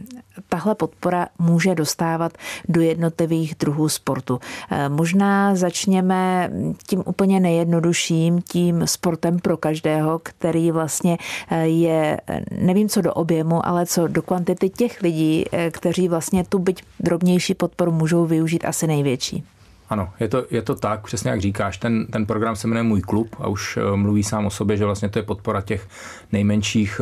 tahle 0.49 0.75
podpora 0.75 1.27
může 1.39 1.75
dostávat 1.75 2.37
do 2.69 2.81
jednotlivých 2.81 3.55
druhů 3.59 3.89
sportu? 3.89 4.39
Možná 4.87 5.55
začněme 5.55 6.51
tím 6.87 7.03
úplně 7.05 7.39
nejjednodušším, 7.39 8.41
tím 8.41 8.87
sportem 8.87 9.39
pro 9.39 9.57
každého, 9.57 10.19
který 10.23 10.71
vlastně 10.71 11.17
eh, 11.49 11.67
je, 11.67 12.21
nevím 12.51 12.89
co 12.89 13.01
do 13.01 13.13
objemu, 13.13 13.65
ale 13.65 13.85
co 13.85 14.07
do 14.07 14.21
kvantity 14.21 14.69
těch 14.69 15.01
lidí, 15.01 15.45
kteří 15.71 16.07
vlastně 16.07 16.43
tu 16.43 16.59
byť 16.59 16.83
drobnější 16.99 17.53
podporu 17.53 17.91
můžou 17.91 18.25
využít 18.25 18.65
asi 18.65 18.87
největší. 18.87 19.43
Ano, 19.91 20.09
je 20.19 20.27
to, 20.27 20.45
je 20.51 20.61
to 20.61 20.75
tak, 20.75 21.03
přesně 21.03 21.31
jak 21.31 21.41
říkáš, 21.41 21.77
ten, 21.77 22.05
ten 22.05 22.25
program 22.25 22.55
se 22.55 22.67
jmenuje 22.67 22.83
Můj 22.83 23.01
klub 23.01 23.35
a 23.39 23.47
už 23.47 23.77
eh, 23.77 23.97
mluví 23.97 24.23
sám 24.23 24.45
o 24.45 24.49
sobě, 24.49 24.77
že 24.77 24.85
vlastně 24.85 25.09
to 25.09 25.19
je 25.19 25.23
podpora 25.23 25.61
těch 25.61 25.87
nejmenších 26.31 27.01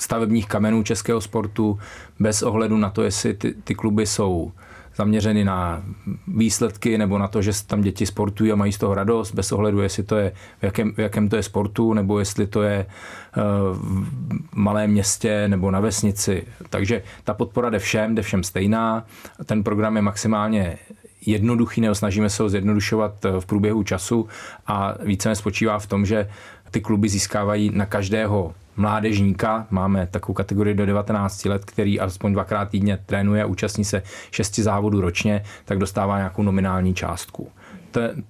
stavebních 0.00 0.46
kamenů 0.46 0.82
českého 0.82 1.20
sportu 1.20 1.78
bez 2.18 2.42
ohledu 2.42 2.76
na 2.76 2.90
to, 2.90 3.02
jestli 3.02 3.34
ty, 3.34 3.54
ty 3.64 3.74
kluby 3.74 4.06
jsou 4.06 4.52
zaměřeny 4.96 5.44
na 5.44 5.82
výsledky 6.28 6.98
nebo 6.98 7.18
na 7.18 7.28
to, 7.28 7.42
že 7.42 7.52
tam 7.66 7.80
děti 7.80 8.06
sportují 8.06 8.52
a 8.52 8.56
mají 8.56 8.72
z 8.72 8.78
toho 8.78 8.94
radost, 8.94 9.34
bez 9.34 9.52
ohledu, 9.52 9.80
jestli 9.80 10.02
to 10.02 10.16
je, 10.16 10.32
v 10.60 10.62
jakém, 10.62 10.92
v 10.92 10.98
jakém 10.98 11.28
to 11.28 11.36
je 11.36 11.42
sportu, 11.42 11.94
nebo 11.94 12.18
jestli 12.18 12.46
to 12.46 12.62
je 12.62 12.86
eh, 12.86 13.40
v 13.72 14.56
malém 14.56 14.90
městě 14.90 15.48
nebo 15.48 15.70
na 15.70 15.80
vesnici. 15.80 16.46
Takže 16.70 17.02
ta 17.24 17.34
podpora 17.34 17.70
jde 17.70 17.78
všem, 17.78 18.14
jde 18.14 18.22
všem 18.22 18.42
stejná. 18.42 19.06
Ten 19.44 19.64
program 19.64 19.96
je 19.96 20.02
maximálně 20.02 20.78
jednoduchý, 21.26 21.80
nebo 21.80 21.94
snažíme 21.94 22.30
se 22.30 22.42
ho 22.42 22.48
zjednodušovat 22.48 23.24
eh, 23.24 23.40
v 23.40 23.46
průběhu 23.46 23.82
času 23.82 24.28
a 24.66 24.94
více 25.02 25.34
spočívá 25.34 25.78
v 25.78 25.86
tom, 25.86 26.06
že 26.06 26.28
ty 26.70 26.80
kluby 26.80 27.08
získávají 27.08 27.70
na 27.74 27.86
každého 27.86 28.54
mládežníka, 28.76 29.66
máme 29.70 30.06
takovou 30.10 30.34
kategorii 30.34 30.74
do 30.74 30.86
19 30.86 31.44
let, 31.44 31.64
který 31.64 32.00
aspoň 32.00 32.32
dvakrát 32.32 32.68
týdně 32.68 32.98
trénuje 33.06 33.42
a 33.42 33.46
účastní 33.46 33.84
se 33.84 34.02
šesti 34.30 34.62
závodů 34.62 35.00
ročně, 35.00 35.44
tak 35.64 35.78
dostává 35.78 36.16
nějakou 36.16 36.42
nominální 36.42 36.94
částku. 36.94 37.48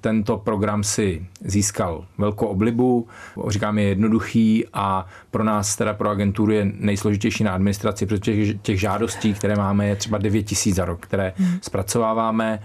Tento 0.01 0.37
program 0.39 0.85
si 0.85 1.27
získal 1.45 2.05
velkou 2.19 2.47
oblibu, 2.47 3.09
říkám 3.49 3.79
je 3.79 3.89
jednoduchý 3.89 4.65
a 4.73 5.07
pro 5.35 5.45
nás, 5.45 5.77
teda 5.77 5.95
pro 5.95 6.11
agenturu, 6.11 6.53
je 6.53 6.73
nejsložitější 6.79 7.45
na 7.45 7.53
administraci, 7.55 8.07
protože 8.07 8.21
těch, 8.21 8.61
těch 8.63 8.81
žádostí, 8.81 9.35
které 9.35 9.57
máme, 9.57 9.87
je 9.87 9.97
třeba 9.97 10.19
9 10.19 10.43
tisíc 10.43 10.77
za 10.77 10.85
rok, 10.85 11.01
které 11.01 11.33
hmm. 11.37 11.59
zpracováváme. 11.63 12.63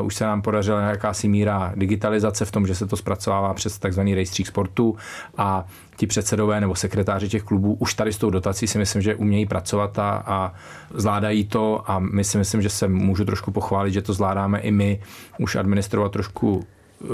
Uh, 0.00 0.06
už 0.06 0.14
se 0.14 0.24
nám 0.24 0.42
podařila 0.42 0.80
jakási 0.80 1.28
míra 1.28 1.72
digitalizace 1.76 2.44
v 2.44 2.50
tom, 2.50 2.66
že 2.66 2.74
se 2.74 2.86
to 2.86 2.96
zpracovává 2.96 3.54
přes 3.54 3.78
takzvaný 3.78 4.14
rejstřík 4.14 4.46
sportu 4.46 4.96
a 5.36 5.66
ti 5.96 6.06
předsedové 6.06 6.60
nebo 6.60 6.74
sekretáři 6.74 7.28
těch 7.28 7.42
klubů 7.42 7.76
už 7.80 7.94
tady 7.94 8.12
s 8.12 8.18
tou 8.18 8.30
dotací 8.30 8.66
si 8.66 8.78
myslím, 8.78 9.02
že 9.02 9.14
umějí 9.14 9.46
pracovat 9.46 9.98
a, 9.98 10.22
a 10.26 10.54
zvládají 10.94 11.44
to 11.44 11.90
a 11.90 11.98
my 11.98 12.24
si 12.24 12.38
myslím, 12.38 12.62
že 12.62 12.68
se 12.68 12.88
můžu 12.88 13.24
trošku 13.24 13.50
pochválit, 13.50 13.92
že 13.92 14.02
to 14.02 14.12
zvládáme 14.12 14.60
i 14.60 14.70
my 14.70 15.00
už 15.38 15.56
administrovat 15.56 16.12
trošku 16.12 16.56
uh, 16.56 17.08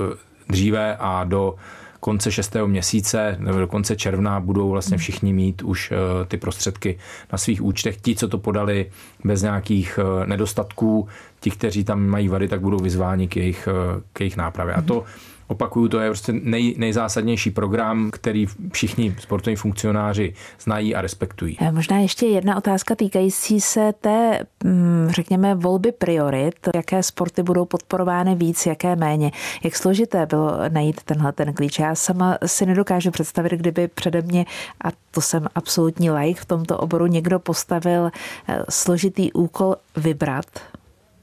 dříve 0.49 0.97
a 0.97 1.25
do 1.25 1.55
konce 2.01 2.33
šestého 2.33 2.69
měsíce 2.69 3.37
nebo 3.39 3.59
do 3.59 3.67
konce 3.67 3.97
června 3.97 4.41
budou 4.41 4.71
vlastně 4.71 4.95
hmm. 4.95 4.99
všichni 4.99 5.33
mít 5.33 5.63
už 5.63 5.93
eh, 5.93 6.25
ty 6.25 6.37
prostředky 6.37 6.99
na 7.33 7.39
svých 7.39 7.63
účtech. 7.63 8.01
Ti, 8.01 8.17
co 8.17 8.29
to 8.29 8.39
podali 8.39 8.91
bez 9.25 9.43
nějakých 9.43 9.99
eh, 10.03 10.27
nedostatků, 10.27 11.09
ti, 11.41 11.51
kteří 11.51 11.85
tam 11.85 12.07
mají 12.07 12.29
vady, 12.29 12.49
tak 12.49 12.61
budou 12.61 12.79
vyzváni 12.79 13.29
k 13.29 13.37
jejich, 13.37 13.69
eh, 13.69 14.01
k 14.13 14.21
jejich 14.21 14.37
nápravě. 14.37 14.75
A 14.75 14.83
to 14.83 14.95
hmm 14.95 15.29
opakuju, 15.49 15.89
to 15.89 16.01
je 16.01 16.11
prostě 16.11 16.33
nej, 16.33 16.75
nejzásadnější 16.79 17.51
program, 17.51 18.11
který 18.11 18.47
všichni 18.73 19.17
sportovní 19.19 19.57
funkcionáři 19.57 20.35
znají 20.61 20.95
a 20.95 21.01
respektují. 21.01 21.57
Eh, 21.61 21.73
možná 21.73 21.99
ještě 21.99 22.27
jedna 22.27 22.57
otázka 22.57 22.95
týkající 22.95 23.61
se 23.61 23.93
té, 24.01 24.47
mm, 24.65 25.09
řekněme, 25.11 25.55
volby 25.55 25.93
priorit. 25.93 26.55
Jaké 26.75 27.03
sporty 27.03 27.43
budou 27.43 27.65
podporovány 27.65 28.35
víc, 28.35 28.67
jaké 28.67 28.97
méně? 28.97 29.31
Jak 29.65 29.77
složité 29.77 30.27
bylo 30.27 30.53
najít 30.69 31.03
tenhle 31.03 31.33
ten 31.33 31.53
klíč? 31.53 31.79
Já 31.79 31.95
sama 31.95 32.39
si 32.47 32.67
nedokážu 32.67 33.11
představit, 33.11 33.53
kdyby 33.53 33.89
přede 33.89 34.23
mě, 34.23 34.47
a 34.85 34.89
to 35.11 35.21
jsem 35.21 35.47
absolutní 35.55 36.11
like 36.11 36.41
v 36.41 36.45
tomto 36.45 36.79
oboru, 36.79 37.07
někdo 37.07 37.39
postavil 37.39 38.11
eh, 38.49 38.63
složitý 38.69 39.33
úkol 39.33 39.77
vybrat 39.97 40.47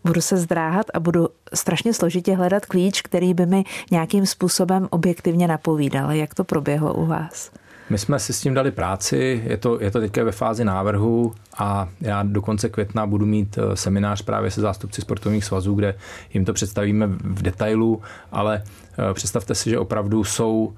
budu 0.06 0.22
se 0.22 0.38
zdráhat 0.38 0.86
a 0.94 1.00
budu 1.00 1.28
strašně 1.54 1.94
složitě 1.94 2.36
hledat 2.36 2.66
klíč, 2.66 3.02
který 3.02 3.34
by 3.34 3.46
mi 3.46 3.64
nějakým 3.92 4.26
způsobem 4.26 4.88
objektivně 4.90 5.48
napovídal. 5.48 6.12
Jak 6.12 6.34
to 6.34 6.44
proběhlo 6.44 6.94
u 6.94 7.06
vás? 7.06 7.52
My 7.90 7.98
jsme 7.98 8.20
si 8.20 8.34
s 8.34 8.42
tím 8.42 8.54
dali 8.54 8.72
práci, 8.72 9.44
je 9.46 9.58
to, 9.58 9.82
je 9.82 9.92
to 9.92 10.00
teďka 10.00 10.24
ve 10.24 10.32
fázi 10.32 10.66
návrhu 10.66 11.34
a 11.58 11.90
já 12.02 12.24
do 12.24 12.42
konce 12.42 12.70
května 12.70 13.06
budu 13.06 13.26
mít 13.26 13.58
eh, 13.58 13.76
seminář 13.76 14.22
právě 14.22 14.52
se 14.52 14.62
zástupci 14.62 15.02
sportovních 15.02 15.46
svazů, 15.46 15.76
kde 15.76 15.96
jim 16.34 16.46
to 16.46 16.54
představíme 16.54 17.08
v 17.08 17.42
detailu, 17.42 18.02
ale 18.32 18.64
eh, 18.64 19.14
představte 19.14 19.56
si, 19.56 19.70
že 19.70 19.80
opravdu 19.80 20.24
jsou 20.24 20.74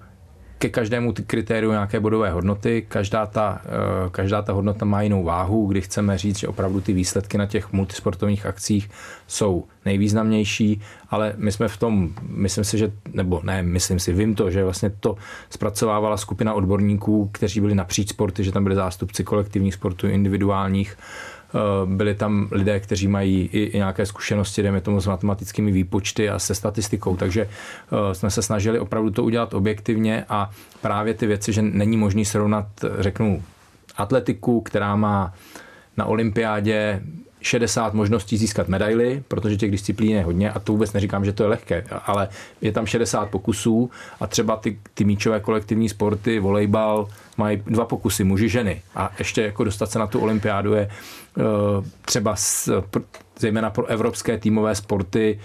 ke 0.58 0.70
každému 0.70 1.14
ty 1.14 1.24
kritériu 1.24 1.72
nějaké 1.72 2.00
bodové 2.00 2.32
hodnoty. 2.32 2.86
Každá 2.88 3.26
ta, 3.26 3.62
eh, 3.66 4.10
každá 4.12 4.42
ta 4.42 4.54
hodnota 4.54 4.86
má 4.86 5.02
jinou 5.02 5.24
váhu, 5.24 5.68
kdy 5.68 5.82
chceme 5.82 6.18
říct, 6.18 6.40
že 6.40 6.48
opravdu 6.48 6.82
ty 6.82 6.94
výsledky 6.94 7.38
na 7.38 7.46
těch 7.46 7.74
multisportovních 7.74 8.46
akcích 8.46 8.90
jsou 9.28 9.66
nejvýznamnější, 9.86 10.82
ale 11.10 11.34
my 11.38 11.52
jsme 11.52 11.68
v 11.68 11.78
tom, 11.78 12.10
myslím 12.22 12.64
si, 12.64 12.78
že, 12.78 12.92
nebo 13.14 13.42
ne, 13.44 13.64
myslím 13.64 14.00
si, 14.00 14.14
vím 14.14 14.36
to, 14.36 14.52
že 14.52 14.64
vlastně 14.64 14.90
to 14.90 15.16
zpracovávala 15.50 16.18
skupina 16.18 16.54
odborníků, 16.54 17.30
kteří 17.34 17.62
byli 17.62 17.76
napříč 17.76 18.10
sporty, 18.10 18.44
že 18.44 18.52
tam 18.52 18.64
byli 18.64 18.76
zástupci 18.76 19.24
kolektivních 19.24 19.74
sportů, 19.74 20.08
individuálních, 20.08 20.98
byli 21.86 22.16
tam 22.16 22.48
lidé, 22.52 22.80
kteří 22.80 23.08
mají 23.08 23.50
i, 23.52 23.78
nějaké 23.78 24.06
zkušenosti, 24.06 24.62
dejme 24.62 24.82
tomu 24.82 25.02
s 25.02 25.08
matematickými 25.08 25.72
výpočty 25.72 26.30
a 26.30 26.40
se 26.40 26.56
statistikou, 26.56 27.16
takže 27.16 27.48
eh, 27.48 28.16
jsme 28.16 28.32
se 28.32 28.42
snažili 28.42 28.80
opravdu 28.80 29.10
to 29.10 29.24
udělat 29.24 29.54
objektivně 29.54 30.26
a 30.30 30.50
právě 30.82 31.14
ty 31.14 31.28
věci, 31.28 31.54
že 31.54 31.62
není 31.62 31.98
možný 31.98 32.26
srovnat, 32.26 32.68
řeknu, 33.00 33.44
atletiku, 33.98 34.62
která 34.62 34.96
má 34.96 35.34
na 35.98 36.06
olympiádě 36.06 37.02
60 37.42 37.94
možností 37.94 38.38
získat 38.38 38.68
medaily, 38.68 39.24
protože 39.28 39.58
těch 39.58 39.72
disciplín 39.72 40.12
je 40.12 40.24
hodně 40.24 40.52
a 40.52 40.60
to 40.60 40.72
vůbec 40.72 40.94
neříkám, 40.94 41.26
že 41.26 41.34
to 41.34 41.44
je 41.44 41.50
lehké, 41.50 41.84
ale 42.06 42.30
je 42.62 42.72
tam 42.72 42.86
60 42.86 43.30
pokusů 43.30 43.92
a 44.20 44.28
třeba 44.28 44.56
ty, 44.56 44.80
ty 44.94 45.04
míčové 45.04 45.40
kolektivní 45.40 45.90
sporty, 45.90 46.40
volejbal, 46.40 47.08
mají 47.38 47.64
dva 47.66 47.86
pokusy, 47.86 48.24
muži, 48.24 48.50
ženy. 48.50 48.82
A 48.96 49.12
ještě 49.20 49.42
jako 49.42 49.64
dostat 49.64 49.92
se 49.92 50.00
na 50.00 50.08
tu 50.08 50.20
olympiádu 50.20 50.74
je 50.74 50.90
uh, 51.38 51.44
třeba 52.06 52.36
s, 52.36 52.84
zejména 53.40 53.70
pro 53.70 53.86
evropské 53.86 54.38
týmové 54.38 54.76
sporty 54.76 55.40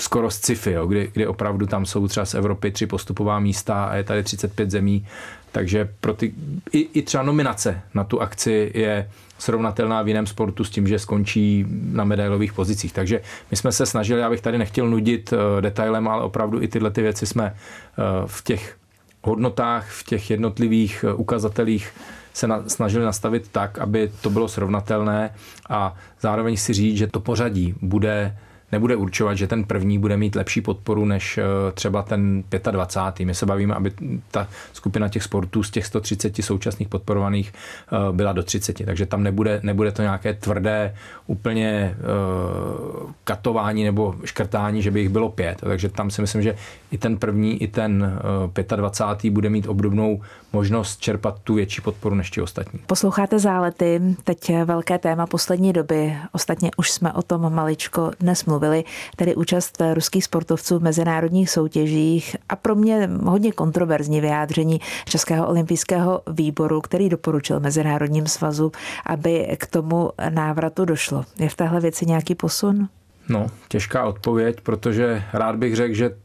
skoro 0.00 0.30
z 0.30 0.34
sci-fi, 0.34 0.72
jo, 0.72 0.86
kdy, 0.86 1.10
kdy 1.12 1.26
opravdu 1.26 1.66
tam 1.66 1.86
jsou 1.86 2.08
třeba 2.08 2.26
z 2.26 2.34
Evropy 2.34 2.70
tři 2.70 2.86
postupová 2.86 3.38
místa 3.40 3.84
a 3.84 3.96
je 3.96 4.04
tady 4.04 4.22
35 4.22 4.70
zemí, 4.70 5.06
takže 5.52 5.88
pro 6.00 6.14
ty, 6.14 6.34
i, 6.72 6.78
i 6.78 7.02
třeba 7.02 7.22
nominace 7.22 7.82
na 7.94 8.04
tu 8.04 8.20
akci 8.20 8.70
je 8.74 9.10
srovnatelná 9.38 10.02
v 10.02 10.08
jiném 10.08 10.26
sportu 10.26 10.64
s 10.64 10.70
tím, 10.70 10.88
že 10.88 10.98
skončí 10.98 11.66
na 11.68 12.04
medailových 12.04 12.52
pozicích. 12.52 12.92
Takže 12.92 13.20
my 13.50 13.56
jsme 13.56 13.72
se 13.72 13.86
snažili, 13.86 14.22
abych 14.22 14.40
tady 14.40 14.58
nechtěl 14.58 14.88
nudit 14.88 15.32
uh, 15.32 15.38
detailem, 15.60 16.08
ale 16.08 16.22
opravdu 16.22 16.62
i 16.62 16.68
tyhle 16.68 16.90
ty 16.90 17.02
věci 17.02 17.26
jsme 17.26 17.44
uh, 17.52 18.26
v 18.26 18.44
těch 18.44 18.76
hodnotách, 19.22 19.90
v 19.90 20.04
těch 20.04 20.30
jednotlivých 20.30 21.04
uh, 21.08 21.20
ukazatelích 21.20 21.92
se 22.32 22.46
na, 22.46 22.62
snažili 22.66 23.04
nastavit 23.04 23.48
tak, 23.52 23.78
aby 23.78 24.10
to 24.20 24.30
bylo 24.30 24.48
srovnatelné 24.48 25.34
a 25.68 25.94
zároveň 26.20 26.56
si 26.56 26.72
říct, 26.72 26.96
že 26.96 27.06
to 27.06 27.20
pořadí 27.20 27.74
bude 27.82 28.36
nebude 28.72 28.96
určovat, 28.96 29.34
že 29.34 29.46
ten 29.46 29.64
první 29.64 29.98
bude 29.98 30.16
mít 30.16 30.34
lepší 30.34 30.60
podporu 30.60 31.04
než 31.04 31.38
eh, 31.38 31.42
třeba 31.74 32.02
ten 32.02 32.44
25. 32.70 33.26
My 33.26 33.34
se 33.34 33.46
bavíme, 33.46 33.74
aby 33.74 33.92
ta 34.30 34.48
skupina 34.72 35.08
těch 35.08 35.22
sportů 35.22 35.62
z 35.62 35.70
těch 35.70 35.86
130 35.86 36.36
současných 36.36 36.88
podporovaných 36.88 37.52
eh, 37.52 38.12
byla 38.12 38.32
do 38.32 38.42
30. 38.42 38.84
Takže 38.84 39.06
tam 39.06 39.22
nebude, 39.22 39.60
nebude 39.62 39.92
to 39.92 40.02
nějaké 40.02 40.34
tvrdé 40.34 40.94
úplně 41.26 41.96
uh, 41.98 43.10
katování 43.24 43.84
nebo 43.84 44.14
škrtání, 44.24 44.82
že 44.82 44.90
by 44.90 45.00
jich 45.00 45.08
bylo 45.08 45.28
pět. 45.28 45.60
Takže 45.60 45.88
tam 45.88 46.10
si 46.10 46.20
myslím, 46.20 46.42
že 46.42 46.54
i 46.90 46.98
ten 46.98 47.16
první, 47.16 47.62
i 47.62 47.68
ten 47.68 48.20
uh, 48.68 48.76
25. 48.76 49.30
bude 49.30 49.50
mít 49.50 49.66
obdobnou 49.66 50.20
možnost 50.52 51.00
čerpat 51.00 51.38
tu 51.44 51.54
větší 51.54 51.80
podporu 51.80 52.14
než 52.14 52.30
ti 52.30 52.42
ostatní. 52.42 52.80
Posloucháte 52.86 53.38
zálety, 53.38 54.00
teď 54.24 54.52
velké 54.64 54.98
téma 54.98 55.26
poslední 55.26 55.72
doby. 55.72 56.16
Ostatně 56.32 56.70
už 56.76 56.90
jsme 56.90 57.12
o 57.12 57.22
tom 57.22 57.54
maličko 57.54 58.10
dnes 58.20 58.44
mluvili 58.44 58.84
tedy 59.16 59.34
účast 59.34 59.82
ruských 59.94 60.24
sportovců 60.24 60.78
v 60.78 60.82
mezinárodních 60.82 61.50
soutěžích 61.50 62.36
a 62.48 62.56
pro 62.56 62.74
mě 62.74 63.10
hodně 63.22 63.52
kontroverzní 63.52 64.20
vyjádření 64.20 64.80
Českého 65.04 65.48
olympijského 65.48 66.22
výboru, 66.26 66.80
který 66.80 67.08
doporučil 67.08 67.60
Mezinárodním 67.60 68.26
svazu, 68.26 68.72
aby 69.06 69.56
k 69.58 69.66
tomu 69.66 70.10
návratu 70.30 70.84
došlo. 70.84 71.24
Je 71.38 71.48
v 71.48 71.54
téhle 71.54 71.80
věci 71.80 72.06
nějaký 72.06 72.34
posun? 72.34 72.88
No, 73.28 73.46
těžká 73.68 74.04
odpověď, 74.04 74.60
protože 74.60 75.22
rád 75.32 75.56
bych 75.56 75.76
řekl, 75.76 75.94
že 75.94 76.16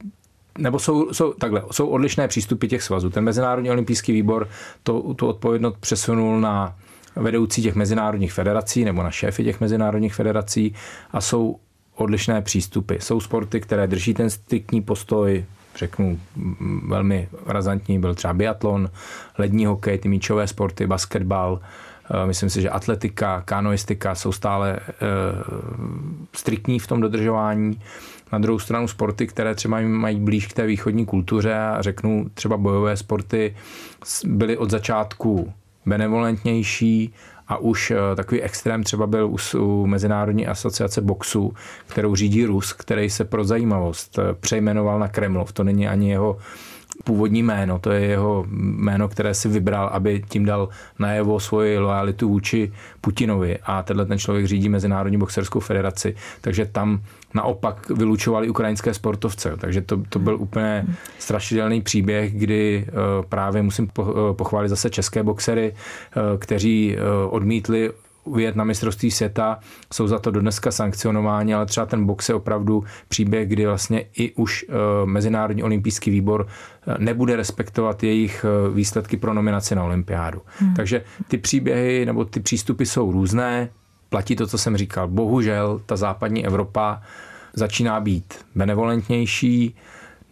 nebo 0.62 0.80
jsou, 0.80 1.14
jsou, 1.14 1.34
takhle, 1.34 1.64
jsou 1.72 1.88
odlišné 1.88 2.28
přístupy 2.28 2.68
těch 2.68 2.84
svazů. 2.84 3.10
Ten 3.10 3.24
Mezinárodní 3.24 3.72
olympijský 3.72 4.12
výbor 4.12 4.48
to, 4.84 5.14
tu 5.14 5.28
odpovědnost 5.28 5.78
přesunul 5.80 6.42
na 6.42 6.76
vedoucí 7.16 7.62
těch 7.62 7.76
mezinárodních 7.76 8.34
federací 8.34 8.86
nebo 8.86 9.04
na 9.04 9.12
šéfy 9.12 9.44
těch 9.44 9.62
mezinárodních 9.62 10.16
federací 10.16 10.76
a 11.12 11.22
jsou 11.22 11.60
odlišné 11.96 12.42
přístupy. 12.42 12.96
Jsou 13.00 13.20
sporty, 13.20 13.62
které 13.62 13.88
drží 13.88 14.14
ten 14.14 14.30
striktní 14.30 14.82
postoj, 14.82 15.46
řeknu 15.76 16.20
velmi 16.88 17.30
razantní, 17.46 18.00
byl 18.00 18.16
třeba 18.16 18.34
biatlon, 18.34 18.90
lední 19.38 19.66
hokej, 19.66 19.98
ty 19.98 20.10
míčové 20.10 20.48
sporty, 20.48 20.88
basketbal, 20.88 21.60
myslím 22.26 22.50
si, 22.50 22.62
že 22.62 22.70
atletika, 22.70 23.42
kanoistika 23.42 24.16
jsou 24.16 24.32
stále 24.32 24.72
e, 24.72 24.80
striktní 26.36 26.80
v 26.80 26.88
tom 26.88 27.02
dodržování. 27.02 27.80
Na 28.32 28.40
druhou 28.40 28.60
stranu 28.60 28.88
sporty, 28.88 29.28
které 29.28 29.56
třeba 29.56 29.82
mají 29.82 30.20
blíž 30.20 30.48
k 30.48 30.54
té 30.54 30.66
východní 30.66 31.06
kultuře 31.06 31.56
a 31.56 31.82
řeknu 31.82 32.26
třeba 32.34 32.58
bojové 32.58 32.98
sporty, 32.98 33.56
byly 34.26 34.58
od 34.58 34.72
začátku 34.72 35.54
benevolentnější 35.86 37.14
a 37.48 37.58
už 37.58 37.92
eh, 37.92 38.16
takový 38.16 38.42
extrém 38.42 38.84
třeba 38.84 39.08
byl 39.08 39.28
u, 39.28 39.38
u 39.58 39.86
Mezinárodní 39.88 40.48
asociace 40.48 41.02
boxu, 41.02 41.54
kterou 41.88 42.16
řídí 42.16 42.46
Rus, 42.46 42.74
který 42.74 43.10
se 43.10 43.26
pro 43.26 43.44
zajímavost 43.44 44.20
eh, 44.20 44.34
přejmenoval 44.34 45.00
na 45.00 45.08
Kremlov. 45.08 45.52
To 45.52 45.64
není 45.64 45.88
ani 45.88 46.10
jeho 46.10 46.38
původní 47.04 47.44
jméno, 47.44 47.80
to 47.80 47.92
je 47.92 48.02
jeho 48.02 48.46
jméno, 48.52 49.08
které 49.08 49.34
si 49.34 49.50
vybral, 49.50 49.90
aby 49.94 50.24
tím 50.30 50.46
dal 50.46 50.70
najevo 51.00 51.40
svoji 51.40 51.80
lojalitu 51.80 52.30
vůči 52.30 52.72
Putinovi 53.02 53.58
a 53.64 53.84
tenhle 53.84 54.06
ten 54.06 54.20
člověk 54.20 54.46
řídí 54.46 54.70
Mezinárodní 54.70 55.18
boxerskou 55.18 55.60
federaci, 55.60 56.16
takže 56.42 56.66
tam 56.66 57.02
naopak 57.34 57.90
vylučovali 57.90 58.50
ukrajinské 58.50 58.94
sportovce. 58.94 59.58
Takže 59.58 59.82
to, 59.82 60.04
to 60.10 60.20
byl 60.20 60.36
úplně 60.40 60.86
strašidelný 61.20 61.82
příběh, 61.82 62.34
kdy 62.34 62.86
eh, 62.88 62.92
právě 63.30 63.62
musím 63.62 63.90
eh, 64.00 64.04
pochválit 64.34 64.70
zase 64.70 64.90
české 64.90 65.24
boxery, 65.24 65.74
eh, 65.74 66.38
kteří 66.38 66.98
odmítli 67.30 67.92
ujet 68.24 68.56
na 68.56 68.64
mistrovství 68.64 69.12
světa, 69.12 69.60
jsou 69.94 70.08
za 70.08 70.20
to 70.20 70.32
dodneska 70.32 70.72
sankcionováni, 70.72 71.54
ale 71.54 71.66
třeba 71.66 71.86
ten 71.86 72.06
box 72.06 72.30
je 72.30 72.36
opravdu 72.36 72.84
příběh, 73.08 73.48
kdy 73.48 73.66
vlastně 73.66 74.06
i 74.18 74.32
už 74.32 74.66
Mezinárodní 75.06 75.64
olympijský 75.64 76.12
výbor 76.12 76.48
nebude 76.98 77.36
respektovat 77.36 78.04
jejich 78.04 78.46
výsledky 78.74 79.18
pro 79.18 79.34
nominaci 79.34 79.76
na 79.76 79.84
olympiádu. 79.84 80.42
Hmm. 80.60 80.74
Takže 80.74 81.04
ty 81.28 81.38
příběhy 81.38 82.06
nebo 82.06 82.26
ty 82.26 82.40
přístupy 82.40 82.84
jsou 82.86 83.12
různé, 83.12 83.70
platí 84.10 84.36
to, 84.36 84.48
co 84.48 84.58
jsem 84.58 84.78
říkal. 84.78 85.08
Bohužel 85.08 85.82
ta 85.86 85.96
západní 85.96 86.46
Evropa 86.46 87.02
začíná 87.54 88.00
být 88.00 88.34
benevolentnější, 88.56 89.76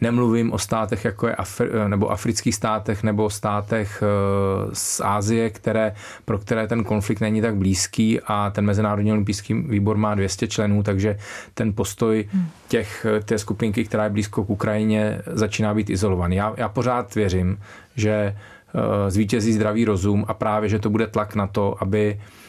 Nemluvím 0.01 0.53
o 0.53 0.57
státech, 0.57 1.05
jako 1.05 1.27
je 1.27 1.33
Afri- 1.33 1.87
nebo 1.87 2.11
afrických 2.11 2.55
státech, 2.55 3.03
nebo 3.03 3.29
státech 3.29 4.03
eh, 4.03 4.69
z 4.73 5.01
Ázie, 5.03 5.49
které, 5.49 5.95
pro 6.25 6.37
které 6.37 6.67
ten 6.67 6.83
konflikt 6.83 7.19
není 7.19 7.41
tak 7.41 7.55
blízký 7.55 8.19
a 8.25 8.49
ten 8.49 8.65
Mezinárodní 8.65 9.11
olympijský 9.11 9.53
výbor 9.53 9.97
má 9.97 10.15
200 10.15 10.47
členů, 10.47 10.83
takže 10.83 11.17
ten 11.53 11.73
postoj 11.73 12.25
hmm. 12.31 12.47
těch, 12.67 13.05
té 13.25 13.37
skupinky, 13.37 13.85
která 13.85 14.03
je 14.03 14.09
blízko 14.09 14.43
k 14.43 14.49
Ukrajině, 14.49 15.21
začíná 15.25 15.73
být 15.73 15.89
izolovaný. 15.89 16.35
Já, 16.35 16.53
já 16.57 16.69
pořád 16.69 17.15
věřím, 17.15 17.59
že 17.95 18.11
eh, 18.11 19.11
zvítězí 19.11 19.53
zdravý 19.53 19.85
rozum 19.85 20.25
a 20.27 20.33
právě, 20.33 20.69
že 20.69 20.79
to 20.79 20.89
bude 20.89 21.07
tlak 21.07 21.35
na 21.35 21.47
to, 21.47 21.75
aby 21.79 22.19
Eh, 22.19 22.48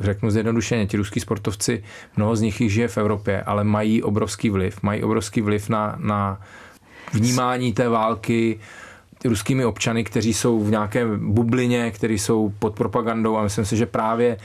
řeknu 0.00 0.30
zjednodušeně, 0.30 0.86
ti 0.86 0.96
ruský 0.96 1.20
sportovci, 1.20 1.84
mnoho 2.16 2.36
z 2.36 2.40
nich 2.40 2.60
již 2.60 2.72
žije 2.72 2.88
v 2.88 2.98
Evropě, 2.98 3.42
ale 3.42 3.64
mají 3.64 4.02
obrovský 4.02 4.50
vliv. 4.50 4.82
Mají 4.82 5.02
obrovský 5.02 5.40
vliv 5.40 5.68
na, 5.68 5.96
na 5.98 6.40
vnímání 7.12 7.72
té 7.72 7.88
války 7.88 8.60
ruskými 9.24 9.64
občany, 9.64 10.04
kteří 10.04 10.34
jsou 10.34 10.60
v 10.60 10.70
nějaké 10.70 11.06
bublině, 11.16 11.90
kteří 11.90 12.18
jsou 12.18 12.52
pod 12.58 12.74
propagandou 12.74 13.36
a 13.36 13.42
myslím 13.42 13.64
si, 13.64 13.76
že 13.76 13.86
právě 13.86 14.36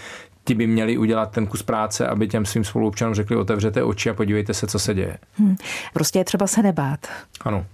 ti 0.44 0.54
by 0.54 0.68
měli 0.68 0.98
udělat 0.98 1.32
ten 1.32 1.48
kus 1.48 1.64
práce, 1.64 2.08
aby 2.08 2.28
těm 2.28 2.46
svým 2.46 2.64
spoluobčanům 2.64 3.16
řekli, 3.16 3.36
otevřete 3.36 3.84
oči 3.84 4.10
a 4.10 4.14
podívejte 4.14 4.54
se, 4.54 4.68
co 4.68 4.80
se 4.80 4.94
děje. 4.94 5.18
Hmm. 5.34 5.56
Prostě 5.94 6.20
je 6.20 6.26
třeba 6.26 6.48
se 6.48 6.64
nebát. 6.64 7.00
Ano. 7.42 7.66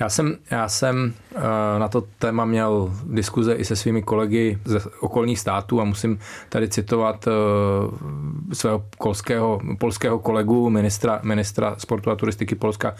Já 0.00 0.08
jsem, 0.08 0.36
já 0.50 0.68
jsem 0.68 1.14
eh, 1.36 1.40
na 1.78 1.88
to 1.88 2.04
téma 2.18 2.44
měl 2.44 2.94
diskuze 3.04 3.54
i 3.54 3.64
se 3.64 3.76
svými 3.76 4.02
kolegy 4.02 4.58
ze 4.64 4.80
okolních 5.00 5.40
států 5.40 5.80
a 5.80 5.84
musím 5.84 6.18
tady 6.48 6.68
citovat 6.68 7.28
eh, 7.28 8.54
svého 8.54 8.84
kolského, 8.98 9.60
polského 9.78 10.18
kolegu, 10.18 10.70
ministra, 10.70 11.20
ministra 11.22 11.74
sportu 11.78 12.10
a 12.10 12.16
turistiky 12.16 12.54
Polska, 12.54 12.94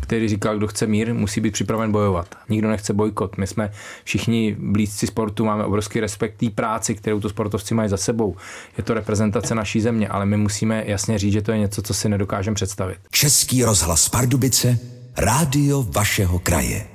který 0.00 0.28
říkal, 0.28 0.56
kdo 0.56 0.66
chce 0.66 0.86
mír, 0.86 1.14
musí 1.14 1.40
být 1.40 1.50
připraven 1.50 1.92
bojovat. 1.92 2.34
Nikdo 2.48 2.68
nechce 2.68 2.92
bojkot. 2.92 3.36
My 3.36 3.46
jsme 3.46 3.70
všichni 4.04 4.56
blízci 4.58 5.06
sportu, 5.06 5.44
máme 5.44 5.64
obrovský 5.64 6.00
respekt 6.00 6.36
té 6.36 6.50
práci, 6.50 6.94
kterou 6.94 7.20
to 7.20 7.28
sportovci 7.28 7.74
mají 7.74 7.88
za 7.88 7.96
sebou. 7.96 8.36
Je 8.78 8.84
to 8.84 8.94
reprezentace 8.94 9.54
naší 9.54 9.80
země, 9.80 10.08
ale 10.08 10.26
my 10.26 10.36
musíme 10.36 10.84
jasně 10.86 11.18
říct, 11.18 11.32
že 11.32 11.42
to 11.42 11.52
je 11.52 11.58
něco, 11.58 11.82
co 11.82 11.94
si 11.94 12.08
nedokážeme 12.08 12.54
představit. 12.54 12.98
Český 13.10 13.64
rozhlas 13.64 14.08
Pardubice 14.08 14.99
Rádio 15.16 15.82
vašeho 15.82 16.38
kraje. 16.38 16.86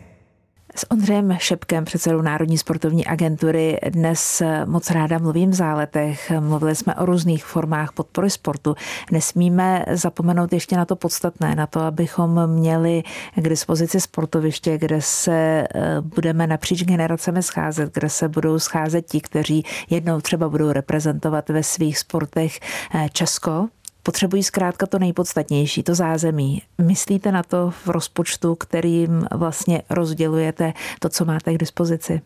S 0.75 0.91
Ondřejem 0.91 1.37
Šepkem, 1.39 1.85
předsedou 1.85 2.21
Národní 2.21 2.57
sportovní 2.57 3.05
agentury, 3.05 3.79
dnes 3.89 4.41
moc 4.65 4.91
ráda 4.91 5.17
mluvím 5.17 5.51
v 5.51 5.53
záletech. 5.53 6.31
Mluvili 6.39 6.75
jsme 6.75 6.95
o 6.95 7.05
různých 7.05 7.45
formách 7.45 7.91
podpory 7.91 8.29
sportu. 8.29 8.75
Nesmíme 9.11 9.85
zapomenout 9.91 10.53
ještě 10.53 10.77
na 10.77 10.85
to 10.85 10.95
podstatné, 10.95 11.55
na 11.55 11.67
to, 11.67 11.79
abychom 11.79 12.47
měli 12.47 13.03
k 13.35 13.49
dispozici 13.49 14.01
sportoviště, 14.01 14.77
kde 14.77 15.01
se 15.01 15.67
eh, 15.75 16.01
budeme 16.01 16.47
napříč 16.47 16.83
generacemi 16.83 17.43
scházet, 17.43 17.93
kde 17.93 18.09
se 18.09 18.29
budou 18.29 18.59
scházet 18.59 19.05
ti, 19.11 19.21
kteří 19.21 19.65
jednou 19.89 20.21
třeba 20.21 20.49
budou 20.49 20.71
reprezentovat 20.71 21.49
ve 21.49 21.63
svých 21.63 21.97
sportech 21.97 22.59
eh, 22.95 23.09
Česko, 23.13 23.67
potřebují 24.05 24.43
zkrátka 24.43 24.85
to 24.85 24.99
nejpodstatnější, 24.99 25.83
to 25.83 25.95
zázemí. 25.95 26.61
Myslíte 26.81 27.31
na 27.31 27.43
to 27.43 27.71
v 27.85 27.87
rozpočtu, 27.87 28.55
kterým 28.55 29.27
vlastně 29.35 29.81
rozdělujete 29.89 30.73
to, 30.99 31.09
co 31.09 31.25
máte 31.25 31.53
k 31.53 31.57
dispozici? 31.57 32.21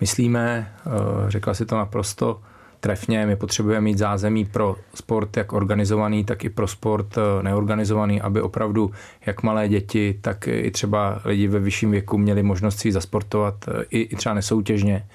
Myslíme, 0.00 0.72
eh, 0.86 0.90
řekla 1.30 1.54
si 1.54 1.66
to 1.66 1.76
naprosto 1.76 2.40
trefně, 2.80 3.26
my 3.26 3.36
potřebujeme 3.36 3.80
mít 3.80 3.98
zázemí 3.98 4.44
pro 4.44 4.76
sport 4.94 5.36
jak 5.36 5.52
organizovaný, 5.52 6.24
tak 6.24 6.44
i 6.44 6.50
pro 6.50 6.68
sport 6.68 7.18
eh, 7.18 7.42
neorganizovaný, 7.42 8.20
aby 8.20 8.40
opravdu 8.40 8.90
jak 9.26 9.42
malé 9.42 9.68
děti, 9.68 10.18
tak 10.20 10.48
i 10.48 10.70
třeba 10.70 11.20
lidi 11.24 11.48
ve 11.48 11.58
vyšším 11.58 11.90
věku 11.90 12.18
měli 12.18 12.42
možnost 12.42 12.78
si 12.78 12.92
zasportovat 12.92 13.54
eh, 13.68 13.84
i, 13.90 14.00
i 14.00 14.16
třeba 14.16 14.34
nesoutěžně. 14.34 15.06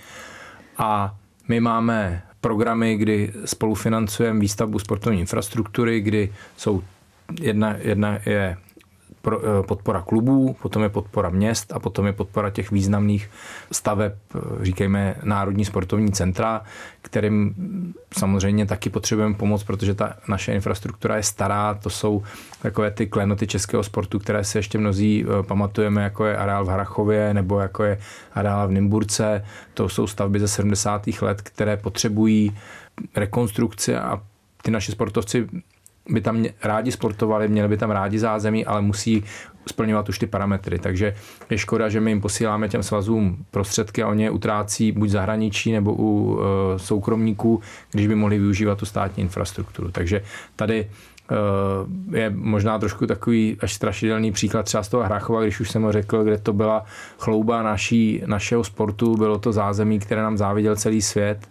A 0.77 1.15
my 1.47 1.59
máme 1.59 2.23
programy, 2.47 2.95
kdy 2.95 3.31
spolufinancujeme 3.45 4.39
výstavbu 4.39 4.79
sportovní 4.79 5.19
infrastruktury, 5.19 6.01
kdy 6.01 6.31
jsou 6.57 6.83
jedna, 7.41 7.75
jedna 7.79 8.19
je 8.25 8.57
podpora 9.61 10.01
klubů, 10.01 10.55
potom 10.61 10.83
je 10.83 10.89
podpora 10.89 11.29
měst 11.29 11.73
a 11.73 11.79
potom 11.79 12.05
je 12.05 12.13
podpora 12.13 12.49
těch 12.49 12.71
významných 12.71 13.29
staveb, 13.71 14.13
eh, 14.35 14.39
říkejme 14.65 15.15
Národní 15.23 15.65
sportovní 15.65 16.11
centra, 16.11 16.61
kterým 17.01 17.55
samozřejmě 18.17 18.65
taky 18.65 18.89
potřebujeme 18.89 19.35
pomoc, 19.35 19.63
protože 19.63 19.93
ta 19.93 20.13
naše 20.27 20.53
infrastruktura 20.53 21.15
je 21.17 21.23
stará, 21.23 21.73
to 21.73 21.89
jsou 21.89 22.23
takové 22.61 22.91
ty 22.91 23.07
klenoty 23.07 23.47
českého 23.47 23.83
sportu, 23.83 24.19
které 24.19 24.43
se 24.43 24.59
ještě 24.59 24.77
mnozí 24.77 25.25
eh, 25.25 25.43
pamatujeme, 25.43 26.03
jako 26.03 26.25
je 26.25 26.37
areál 26.37 26.65
v 26.65 26.69
Harachově 26.69 27.33
nebo 27.33 27.59
jako 27.59 27.83
je 27.83 27.99
areál 28.33 28.67
v 28.67 28.71
Nymburce, 28.71 29.45
to 29.73 29.89
jsou 29.89 30.07
stavby 30.07 30.39
ze 30.39 30.47
70. 30.47 31.21
let, 31.21 31.41
které 31.41 31.77
potřebují 31.77 32.57
rekonstrukci 33.15 33.95
a 33.95 34.21
ty 34.61 34.71
naši 34.71 34.91
sportovci 34.91 35.47
by 36.09 36.21
tam 36.21 36.45
rádi 36.63 36.91
sportovali, 36.91 37.47
měli 37.47 37.67
by 37.67 37.77
tam 37.77 37.91
rádi 37.91 38.19
zázemí, 38.19 38.65
ale 38.65 38.81
musí 38.81 39.23
splňovat 39.67 40.09
už 40.09 40.19
ty 40.19 40.27
parametry. 40.27 40.79
Takže 40.79 41.15
je 41.49 41.57
škoda, 41.57 41.89
že 41.89 42.01
my 42.01 42.11
jim 42.11 42.21
posíláme 42.21 42.69
těm 42.69 42.83
svazům 42.83 43.45
prostředky 43.51 44.03
a 44.03 44.07
oni 44.07 44.23
je 44.23 44.31
utrácí 44.31 44.91
buď 44.91 45.09
zahraničí 45.09 45.71
nebo 45.71 45.95
u 45.97 46.39
e, 46.39 46.79
soukromníků, 46.79 47.61
když 47.91 48.07
by 48.07 48.15
mohli 48.15 48.39
využívat 48.39 48.77
tu 48.77 48.85
státní 48.85 49.23
infrastrukturu. 49.23 49.91
Takže 49.91 50.23
tady 50.55 50.79
e, 50.79 52.19
je 52.19 52.29
možná 52.29 52.79
trošku 52.79 53.07
takový 53.07 53.57
až 53.59 53.73
strašidelný 53.73 54.31
příklad 54.31 54.63
třeba 54.63 54.83
z 54.83 54.89
toho 54.89 55.03
Hrachova, 55.03 55.41
když 55.41 55.59
už 55.59 55.71
jsem 55.71 55.83
ho 55.83 55.91
řekl, 55.91 56.23
kde 56.23 56.37
to 56.37 56.53
byla 56.53 56.85
chlouba 57.17 57.63
naší, 57.63 58.23
našeho 58.25 58.63
sportu, 58.63 59.17
bylo 59.17 59.39
to 59.39 59.53
zázemí, 59.53 59.99
které 59.99 60.21
nám 60.21 60.37
záviděl 60.37 60.75
celý 60.75 61.01
svět 61.01 61.47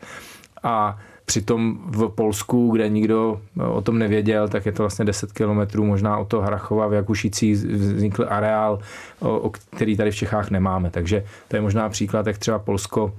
a 0.62 0.98
Přitom 1.26 1.78
v 1.86 2.08
Polsku, 2.08 2.70
kde 2.70 2.88
nikdo 2.88 3.40
o 3.70 3.80
tom 3.80 3.98
nevěděl, 3.98 4.48
tak 4.48 4.66
je 4.66 4.72
to 4.72 4.82
vlastně 4.82 5.04
10 5.04 5.32
kilometrů 5.32 5.84
možná 5.84 6.18
od 6.18 6.28
toho 6.28 6.42
Hrachova 6.42 6.86
v 6.86 6.92
Jakušicích 6.92 7.56
vznikl 7.56 8.26
areál, 8.28 8.78
o, 9.20 9.50
který 9.70 9.96
tady 9.96 10.10
v 10.10 10.16
Čechách 10.16 10.50
nemáme. 10.50 10.90
Takže 10.90 11.24
to 11.48 11.56
je 11.56 11.62
možná 11.62 11.88
příklad, 11.88 12.26
jak 12.26 12.38
třeba 12.38 12.58
Polsko 12.58 13.12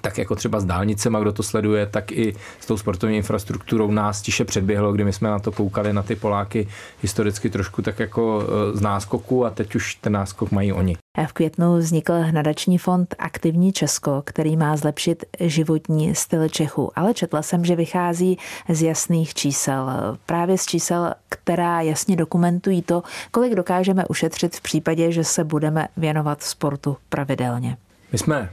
tak 0.00 0.18
jako 0.18 0.34
třeba 0.34 0.60
s 0.60 0.64
dálnicema, 0.64 1.20
kdo 1.20 1.32
to 1.32 1.42
sleduje, 1.42 1.86
tak 1.86 2.12
i 2.12 2.34
s 2.60 2.66
tou 2.66 2.76
sportovní 2.76 3.16
infrastrukturou 3.16 3.90
nás 3.90 4.22
tiše 4.22 4.44
předběhlo, 4.44 4.92
kdy 4.92 5.04
my 5.04 5.12
jsme 5.12 5.30
na 5.30 5.38
to 5.38 5.52
koukali 5.52 5.92
na 5.92 6.02
ty 6.02 6.16
Poláky 6.16 6.68
historicky 7.02 7.50
trošku 7.50 7.82
tak 7.82 7.98
jako 7.98 8.42
e, 8.42 8.76
z 8.76 8.80
náskoku 8.80 9.46
a 9.46 9.50
teď 9.50 9.74
už 9.74 9.94
ten 9.94 10.12
náskok 10.12 10.50
mají 10.50 10.72
oni. 10.72 10.96
V 11.26 11.32
květnu 11.32 11.76
vznikl 11.76 12.12
nadační 12.32 12.78
fond 12.78 13.14
Aktivní 13.18 13.72
Česko, 13.72 14.22
který 14.26 14.56
má 14.56 14.76
zlepšit 14.76 15.24
životní 15.40 16.14
styl 16.14 16.48
Čechů, 16.48 16.92
ale 16.96 17.14
četla 17.14 17.42
jsem, 17.42 17.64
že 17.64 17.76
vychází 17.76 18.38
z 18.68 18.82
jasných 18.82 19.34
čísel, 19.34 19.90
právě 20.26 20.58
z 20.58 20.66
čísel, 20.66 21.14
která 21.28 21.80
jasně 21.80 22.16
dokumentují 22.16 22.82
to, 22.82 23.02
kolik 23.30 23.54
dokážeme 23.54 24.06
ušetřit 24.06 24.56
v 24.56 24.60
případě, 24.60 25.12
že 25.12 25.24
se 25.24 25.44
budeme 25.44 25.88
věnovat 25.96 26.42
sportu 26.42 26.96
pravidelně. 27.08 27.76
My 28.12 28.18
jsme 28.18 28.50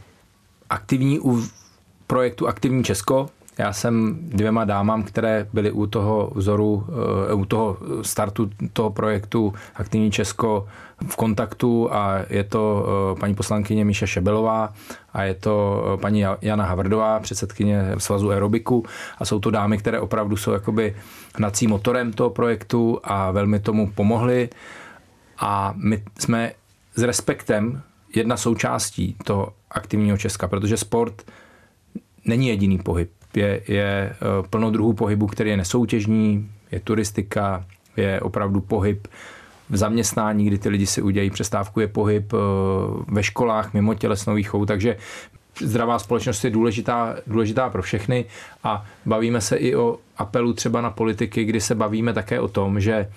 aktivní 0.70 1.20
u 1.20 1.44
projektu 2.08 2.48
Aktivní 2.48 2.84
Česko. 2.84 3.30
Já 3.58 3.74
jsem 3.74 4.18
dvěma 4.22 4.66
dámám, 4.66 5.04
které 5.04 5.48
byly 5.54 5.72
u 5.72 5.88
toho 5.88 6.32
vzoru, 6.36 6.88
eh, 7.30 7.34
u 7.34 7.46
toho 7.46 7.78
startu 8.02 8.50
toho 8.74 8.90
projektu 8.90 9.54
Aktivní 9.76 10.12
Česko 10.12 10.68
v 11.08 11.16
kontaktu 11.16 11.94
a 11.94 12.20
je 12.30 12.44
to 12.44 12.86
eh, 12.88 13.20
paní 13.20 13.36
poslankyně 13.36 13.86
Míša 13.86 14.06
Šebelová 14.06 14.74
a 15.14 15.24
je 15.24 15.34
to 15.34 15.84
eh, 15.94 15.98
paní 15.98 16.24
Jana 16.42 16.66
Havrdová, 16.66 17.20
předsedkyně 17.20 17.92
Svazu 17.98 18.30
aerobiku 18.32 18.86
a 19.18 19.26
jsou 19.26 19.40
to 19.40 19.52
dámy, 19.52 19.78
které 19.78 20.00
opravdu 20.00 20.38
jsou 20.38 20.52
jakoby 20.52 20.96
hnací 21.36 21.68
motorem 21.68 22.14
toho 22.14 22.30
projektu 22.30 23.00
a 23.04 23.32
velmi 23.32 23.60
tomu 23.60 23.92
pomohly 23.92 24.50
a 25.40 25.74
my 25.78 26.04
jsme 26.20 26.52
s 26.96 27.04
respektem 27.04 27.82
jedna 28.16 28.38
součástí 28.38 29.16
toho 29.24 29.54
aktivního 29.72 30.18
Česka, 30.18 30.48
protože 30.48 30.78
sport 30.78 31.22
není 32.26 32.48
jediný 32.48 32.78
pohyb. 32.78 33.17
Je, 33.38 33.62
je 33.68 33.86
eh, 34.12 34.16
plno 34.50 34.72
druhů 34.72 34.94
pohybu, 34.94 35.28
který 35.28 35.50
je 35.50 35.58
nesoutěžní, 35.58 36.50
je 36.72 36.80
turistika, 36.80 37.66
je 37.98 38.22
opravdu 38.22 38.62
pohyb 38.62 39.08
v 39.70 39.78
zaměstnání, 39.78 40.46
kdy 40.46 40.58
ty 40.58 40.70
lidi 40.70 40.86
si 40.86 41.02
udělají 41.02 41.30
přestávku, 41.30 41.80
je 41.80 41.88
pohyb 41.88 42.34
eh, 42.34 42.38
ve 43.08 43.24
školách 43.24 43.74
mimo 43.74 43.94
tělesnou 43.94 44.36
výchovu, 44.36 44.66
takže 44.66 44.98
zdravá 45.62 46.00
společnost 46.00 46.44
je 46.44 46.50
důležitá, 46.50 47.16
důležitá 47.28 47.70
pro 47.70 47.82
všechny 47.82 48.26
a 48.64 48.86
bavíme 49.06 49.42
se 49.42 49.56
i 49.56 49.76
o 49.76 49.98
apelu 50.18 50.54
třeba 50.54 50.82
na 50.82 50.90
politiky, 50.90 51.44
kdy 51.44 51.62
se 51.62 51.76
bavíme 51.76 52.14
také 52.14 52.40
o 52.40 52.48
tom, 52.48 52.80
že 52.80 53.10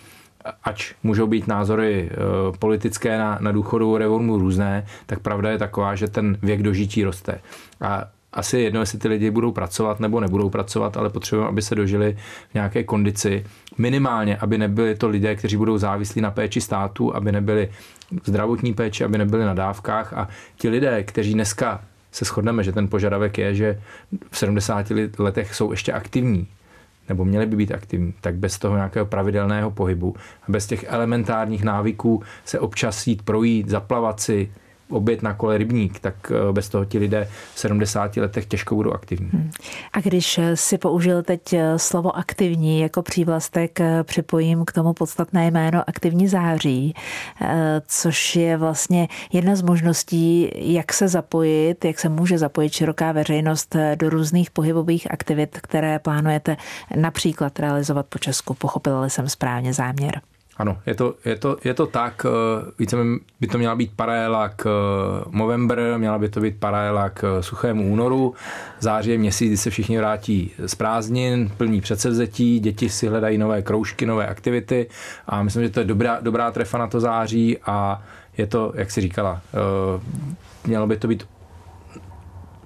ač 0.64 0.94
můžou 1.02 1.26
být 1.26 1.46
názory 1.46 2.10
eh, 2.12 2.16
politické 2.58 3.18
na, 3.18 3.38
na 3.40 3.52
důchodovou 3.52 3.96
reformu 3.96 4.38
různé, 4.38 4.86
tak 5.06 5.20
pravda 5.20 5.50
je 5.50 5.58
taková, 5.58 5.94
že 5.94 6.08
ten 6.08 6.38
věk 6.42 6.62
dožití 6.62 7.04
roste. 7.04 7.40
A 7.80 8.04
asi 8.32 8.58
jedno, 8.58 8.80
jestli 8.80 8.98
ty 8.98 9.08
lidi 9.08 9.30
budou 9.30 9.52
pracovat 9.52 10.00
nebo 10.00 10.20
nebudou 10.20 10.50
pracovat, 10.50 10.96
ale 10.96 11.10
potřebujeme, 11.10 11.48
aby 11.48 11.62
se 11.62 11.74
dožili 11.74 12.16
v 12.50 12.54
nějaké 12.54 12.84
kondici. 12.84 13.44
Minimálně, 13.78 14.36
aby 14.36 14.58
nebyli 14.58 14.94
to 14.94 15.08
lidé, 15.08 15.36
kteří 15.36 15.56
budou 15.56 15.78
závislí 15.78 16.20
na 16.20 16.30
péči 16.30 16.60
státu, 16.60 17.16
aby 17.16 17.32
nebyli 17.32 17.70
zdravotní 18.24 18.74
péči, 18.74 19.04
aby 19.04 19.18
nebyli 19.18 19.44
na 19.44 19.54
dávkách. 19.54 20.12
A 20.12 20.28
ti 20.56 20.68
lidé, 20.68 21.02
kteří 21.02 21.34
dneska 21.34 21.82
se 22.12 22.24
shodneme, 22.24 22.64
že 22.64 22.72
ten 22.72 22.88
požadavek 22.88 23.38
je, 23.38 23.54
že 23.54 23.80
v 24.30 24.38
70 24.38 24.86
letech 25.18 25.54
jsou 25.54 25.70
ještě 25.70 25.92
aktivní, 25.92 26.46
nebo 27.08 27.24
měli 27.24 27.46
by 27.46 27.56
být 27.56 27.72
aktivní, 27.72 28.14
tak 28.20 28.34
bez 28.34 28.58
toho 28.58 28.76
nějakého 28.76 29.06
pravidelného 29.06 29.70
pohybu 29.70 30.14
bez 30.48 30.66
těch 30.66 30.84
elementárních 30.88 31.64
návyků 31.64 32.22
se 32.44 32.58
občas 32.58 33.06
jít 33.06 33.22
projít, 33.22 33.68
zaplavat 33.68 34.20
si, 34.20 34.50
obět 34.90 35.22
na 35.22 35.34
kole 35.34 35.58
rybník, 35.58 36.00
tak 36.00 36.14
eh, 36.30 36.52
bez 36.52 36.68
toho 36.68 36.84
ti 36.84 36.98
lidé 36.98 37.28
v 37.54 37.60
70 37.60 38.16
letech 38.16 38.46
těžko 38.46 38.74
budou 38.74 38.92
aktivní. 38.92 39.30
Hmm. 39.32 39.50
A 39.92 40.00
když 40.00 40.38
eh, 40.38 40.56
si 40.56 40.78
použil 40.78 41.22
teď 41.22 41.52
eh, 41.52 41.78
slovo 41.78 42.16
aktivní 42.16 42.80
jako 42.80 43.02
přívlastek, 43.02 43.78
připojím 44.02 44.64
k 44.64 44.72
tomu 44.72 44.92
podstatné 44.92 45.50
jméno 45.50 45.82
aktivní 45.86 46.28
září, 46.28 46.94
což 47.86 48.36
je 48.36 48.56
vlastně 48.56 49.08
jedna 49.32 49.56
z 49.56 49.62
možností, 49.62 50.50
jak 50.54 50.92
se 50.92 51.08
zapojit, 51.08 51.84
jak 51.84 51.98
se 51.98 52.08
může 52.08 52.38
zapojit 52.38 52.72
široká 52.72 53.12
veřejnost 53.12 53.76
do 53.94 54.10
různých 54.10 54.50
pohybových 54.50 55.10
aktivit, 55.10 55.58
které 55.62 55.98
plánujete 55.98 56.56
například 56.96 57.58
realizovat 57.58 58.06
po 58.06 58.18
Česku. 58.18 58.54
Pochopila 58.54 59.08
jsem 59.08 59.28
správně 59.28 59.72
záměr. 59.72 60.20
Ano, 60.60 60.76
je 60.86 60.94
to, 60.94 61.14
je 61.24 61.36
to, 61.36 61.56
je 61.64 61.74
to 61.74 61.86
tak, 61.86 62.26
eh, 62.28 62.70
více 62.78 62.96
by 63.40 63.46
to 63.46 63.58
měla 63.58 63.74
být 63.74 63.92
paralela 63.96 64.48
k 64.48 64.66
eh, 64.66 65.24
Movember, 65.30 65.98
měla 65.98 66.18
by 66.18 66.28
to 66.28 66.40
být 66.40 66.56
paralela 66.60 67.08
k 67.08 67.24
eh, 67.38 67.42
suchému 67.42 67.92
únoru, 67.92 68.34
září 68.80 69.10
je 69.10 69.18
měsíc, 69.18 69.48
kdy 69.48 69.56
se 69.56 69.70
všichni 69.70 69.98
vrátí 69.98 70.50
z 70.66 70.74
prázdnin, 70.74 71.50
plní 71.56 71.80
předsevzetí, 71.80 72.60
děti 72.60 72.88
si 72.88 73.08
hledají 73.08 73.38
nové 73.38 73.62
kroužky, 73.62 74.06
nové 74.06 74.26
aktivity 74.26 74.86
a 75.26 75.42
myslím, 75.42 75.62
že 75.62 75.70
to 75.70 75.80
je 75.80 75.86
dobrá, 75.86 76.18
dobrá 76.20 76.50
trefa 76.50 76.78
na 76.78 76.86
to 76.86 77.00
září 77.00 77.58
a 77.66 78.02
je 78.38 78.46
to, 78.46 78.72
jak 78.74 78.90
si 78.90 79.00
říkala, 79.00 79.40
mělo 80.66 80.86
by 80.86 80.96
to 80.96 81.08
být 81.08 81.24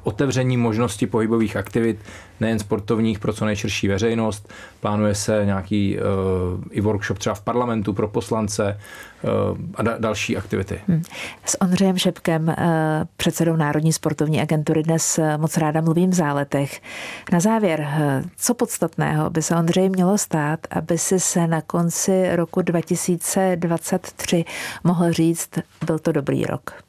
otevření 0.04 0.56
možnosti 0.56 1.06
pohybových 1.06 1.56
aktivit, 1.56 1.98
nejen 2.40 2.58
sportovních, 2.58 3.18
pro 3.18 3.32
co 3.32 3.44
nejširší 3.44 3.88
veřejnost. 3.88 4.52
Plánuje 4.80 5.14
se 5.14 5.42
nějaký 5.44 5.98
uh, 5.98 6.02
i 6.70 6.80
workshop 6.80 7.18
třeba 7.18 7.34
v 7.34 7.40
parlamentu 7.40 7.92
pro 7.92 8.08
poslance 8.08 8.80
uh, 9.22 9.30
a 9.74 9.82
da- 9.82 10.00
další 10.00 10.36
aktivity. 10.36 10.80
Hmm. 10.88 11.02
S 11.44 11.60
Ondřejem 11.60 11.98
Šepkem, 11.98 12.48
uh, 12.48 12.54
předsedou 13.16 13.56
Národní 13.56 13.92
sportovní 13.92 14.40
agentury, 14.40 14.82
dnes 14.82 15.20
moc 15.36 15.56
ráda 15.56 15.80
mluvím 15.80 16.10
v 16.10 16.14
záletech. 16.14 16.80
Na 17.32 17.40
závěr, 17.40 17.88
co 18.36 18.54
podstatného 18.54 19.30
by 19.30 19.42
se 19.42 19.56
Ondřej 19.56 19.88
mělo 19.88 20.18
stát, 20.18 20.60
aby 20.70 20.98
si 20.98 21.20
se 21.20 21.46
na 21.46 21.60
konci 21.60 22.36
roku 22.36 22.62
2023 22.62 24.44
mohl 24.84 25.12
říct, 25.12 25.50
byl 25.86 25.98
to 25.98 26.12
dobrý 26.12 26.44
rok? 26.44 26.84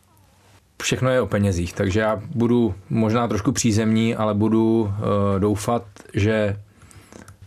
Všechno 0.82 1.10
je 1.10 1.22
o 1.22 1.28
penězích, 1.28 1.74
takže 1.74 2.00
já 2.00 2.22
budu 2.36 2.76
možná 2.90 3.28
trošku 3.28 3.52
přízemní, 3.52 4.16
ale 4.16 4.34
budu 4.34 4.82
uh, 4.82 4.90
doufat, 5.40 5.84
že 6.14 6.58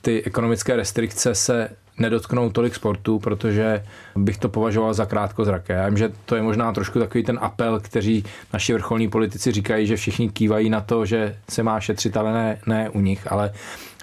ty 0.02 0.22
ekonomické 0.24 0.76
restrikce 0.76 1.34
se 1.34 1.68
nedotknou 1.98 2.50
tolik 2.50 2.74
sportu, 2.74 3.18
protože 3.18 3.84
bych 4.16 4.38
to 4.38 4.48
považoval 4.48 4.94
za 4.94 5.06
krátkozraké. 5.06 5.72
Já 5.72 5.88
vím, 5.88 5.98
že 5.98 6.12
to 6.24 6.36
je 6.36 6.42
možná 6.42 6.72
trošku 6.72 6.98
takový 6.98 7.24
ten 7.24 7.38
apel, 7.42 7.80
kteří 7.80 8.24
naši 8.52 8.72
vrcholní 8.72 9.08
politici 9.08 9.52
říkají, 9.52 9.86
že 9.86 9.96
všichni 9.96 10.30
kývají 10.30 10.70
na 10.70 10.80
to, 10.80 11.06
že 11.06 11.36
se 11.48 11.62
má 11.62 11.80
šetřit, 11.80 12.16
ale 12.16 12.32
ne, 12.32 12.58
ne 12.66 12.90
u 12.90 13.00
nich, 13.00 13.32
ale 13.32 13.52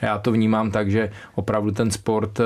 já 0.01 0.17
to 0.17 0.31
vnímám 0.31 0.71
tak, 0.71 0.91
že 0.91 1.12
opravdu 1.36 1.71
ten 1.71 1.91
sport 1.91 2.39
eh, 2.39 2.43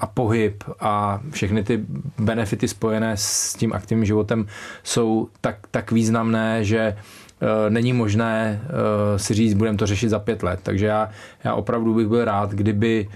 a 0.00 0.06
pohyb 0.06 0.64
a 0.80 1.20
všechny 1.30 1.64
ty 1.64 1.84
benefity 2.18 2.68
spojené 2.68 3.16
s 3.16 3.54
tím 3.54 3.72
aktivním 3.72 4.04
životem 4.04 4.46
jsou 4.82 5.28
tak, 5.40 5.56
tak 5.70 5.92
významné, 5.92 6.64
že 6.64 6.78
eh, 6.78 7.70
není 7.70 7.92
možné 7.92 8.60
eh, 8.64 9.18
si 9.18 9.34
říct, 9.34 9.54
budeme 9.54 9.78
to 9.78 9.86
řešit 9.86 10.08
za 10.08 10.18
pět 10.18 10.42
let. 10.42 10.60
Takže 10.62 10.86
já, 10.86 11.10
já 11.44 11.54
opravdu 11.54 11.94
bych 11.94 12.06
byl 12.08 12.24
rád, 12.24 12.50
kdyby 12.50 13.08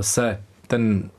se 0.00 0.40
ten 0.66 1.10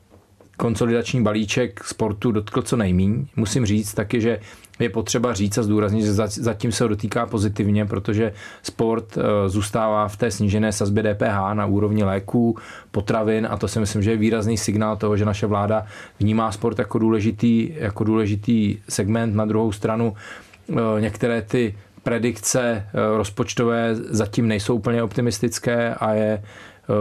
konsolidační 0.56 1.22
balíček 1.22 1.84
sportu 1.84 2.32
dotkl 2.32 2.62
co 2.62 2.76
nejmíň. 2.76 3.26
Musím 3.36 3.66
říct 3.66 3.94
taky, 3.94 4.20
že 4.20 4.38
je 4.78 4.88
potřeba 4.88 5.34
říct 5.34 5.58
a 5.58 5.62
zdůraznit, 5.62 6.02
že 6.02 6.12
zatím 6.26 6.72
se 6.72 6.84
ho 6.84 6.88
dotýká 6.88 7.26
pozitivně, 7.26 7.86
protože 7.86 8.32
sport 8.62 9.18
eh, 9.18 9.48
zůstává 9.48 10.08
v 10.08 10.16
té 10.16 10.30
snížené 10.30 10.72
sazbě 10.72 11.02
DPH 11.02 11.54
na 11.54 11.66
úrovni 11.66 12.04
léků, 12.04 12.58
potravin 12.90 13.48
a 13.50 13.56
to 13.56 13.68
si 13.68 13.80
myslím, 13.80 14.02
že 14.02 14.10
je 14.10 14.16
výrazný 14.16 14.56
signál 14.56 14.96
toho, 14.96 15.16
že 15.16 15.24
naše 15.24 15.46
vláda 15.46 15.86
vnímá 16.20 16.52
sport 16.52 16.78
jako 16.78 16.98
důležitý, 16.98 17.70
jako 17.74 18.04
důležitý 18.04 18.78
segment. 18.88 19.34
Na 19.34 19.44
druhou 19.44 19.72
stranu 19.72 20.14
eh, 20.70 20.74
některé 21.00 21.42
ty 21.42 21.74
predikce 22.02 22.60
eh, 22.62 23.16
rozpočtové 23.16 23.94
zatím 23.94 24.48
nejsou 24.48 24.74
úplně 24.74 25.02
optimistické 25.02 25.94
a 25.94 26.12
je 26.12 26.42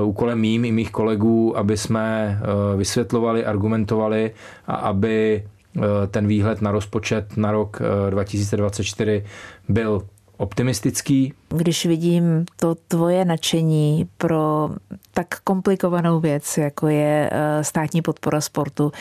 úkolem 0.03 0.39
mým 0.39 0.65
i 0.65 0.71
mých 0.71 0.91
kolegů, 0.91 1.57
aby 1.57 1.77
jsme 1.77 2.39
vysvětlovali, 2.75 3.45
argumentovali 3.45 4.31
a 4.67 4.75
aby 4.75 5.43
Eh, 5.77 6.07
ten 6.07 6.27
výhled 6.27 6.61
na 6.61 6.71
rozpočet 6.71 7.37
na 7.37 7.51
rok 7.51 7.81
2024 8.09 9.23
eh, 9.25 9.29
byl 9.69 10.07
optimistický. 10.37 11.33
Když 11.49 11.85
vidím 11.85 12.45
to 12.59 12.75
tvoje 12.75 13.25
nadšení 13.25 14.09
pro 14.17 14.69
tak 15.13 15.27
komplikovanou 15.43 16.19
věc, 16.19 16.57
jako 16.57 16.87
je 16.87 17.29
eh, 17.31 17.63
státní 17.63 18.01
podpora 18.01 18.41
sportu, 18.41 18.91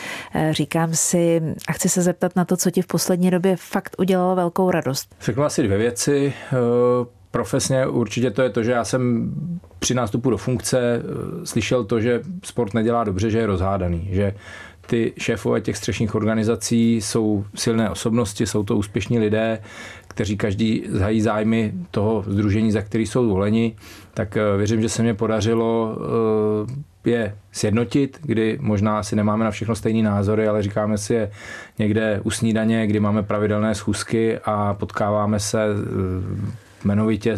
říkám 0.51 0.93
si 0.93 1.41
a 1.67 1.71
chci 1.71 1.89
se 1.89 2.01
zeptat 2.01 2.35
na 2.35 2.45
to, 2.45 2.57
co 2.57 2.71
ti 2.71 2.81
v 2.81 2.87
poslední 2.87 3.31
době 3.31 3.55
fakt 3.55 3.95
udělalo 3.99 4.35
velkou 4.35 4.71
radost. 4.71 5.15
Řeknu 5.21 5.43
asi 5.43 5.63
dvě 5.63 5.77
věci. 5.77 6.33
Profesně 7.33 7.87
určitě 7.87 8.31
to 8.31 8.41
je 8.41 8.49
to, 8.49 8.63
že 8.63 8.71
já 8.71 8.83
jsem 8.83 9.31
při 9.79 9.93
nástupu 9.93 10.29
do 10.29 10.37
funkce 10.37 10.79
eh, 10.79 11.45
slyšel 11.45 11.83
to, 11.83 12.01
že 12.01 12.21
sport 12.43 12.73
nedělá 12.73 13.03
dobře, 13.03 13.29
že 13.29 13.39
je 13.39 13.45
rozhádaný, 13.45 14.07
že 14.11 14.33
ty 14.87 15.13
šéfové 15.17 15.61
těch 15.61 15.77
střešních 15.77 16.15
organizací 16.15 16.95
jsou 16.95 17.45
silné 17.55 17.89
osobnosti, 17.89 18.45
jsou 18.45 18.63
to 18.63 18.77
úspěšní 18.77 19.19
lidé, 19.19 19.59
kteří 20.07 20.37
každý 20.37 20.83
zhají 20.89 21.21
zájmy 21.21 21.73
toho 21.91 22.23
združení, 22.27 22.71
za 22.71 22.81
který 22.81 23.05
jsou 23.05 23.29
voleni, 23.29 23.75
tak 24.13 24.37
eh, 24.37 24.57
věřím, 24.57 24.81
že 24.81 24.89
se 24.89 25.03
mě 25.03 25.13
podařilo 25.13 25.97
eh, 27.05 27.09
je 27.09 27.37
sjednotit, 27.51 28.19
kdy 28.21 28.57
možná 28.61 29.03
si 29.03 29.15
nemáme 29.15 29.45
na 29.45 29.51
všechno 29.51 29.75
stejný 29.75 30.01
názory, 30.01 30.47
ale 30.47 30.63
říkáme 30.63 30.97
si 30.97 31.13
je 31.13 31.31
někde 31.79 32.21
u 32.23 32.29
snídaně, 32.31 32.87
kdy 32.87 32.99
máme 32.99 33.23
pravidelné 33.23 33.75
schůzky 33.75 34.39
a 34.45 34.73
potkáváme 34.73 35.39
se 35.39 35.65
jmenovitě 36.85 37.37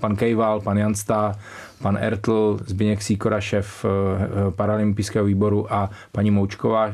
pan 0.00 0.16
Kejval, 0.16 0.60
pan 0.60 0.78
Jansta, 0.78 1.34
pan 1.82 1.98
Ertl, 2.00 2.58
Zbigněk 2.66 3.02
Sýkora, 3.02 3.40
šéf 3.40 3.84
eh, 3.84 4.50
paralympijského 4.50 5.24
výboru 5.24 5.72
a 5.72 5.90
paní 6.12 6.30
Moučková, 6.30 6.86
eh, 6.88 6.92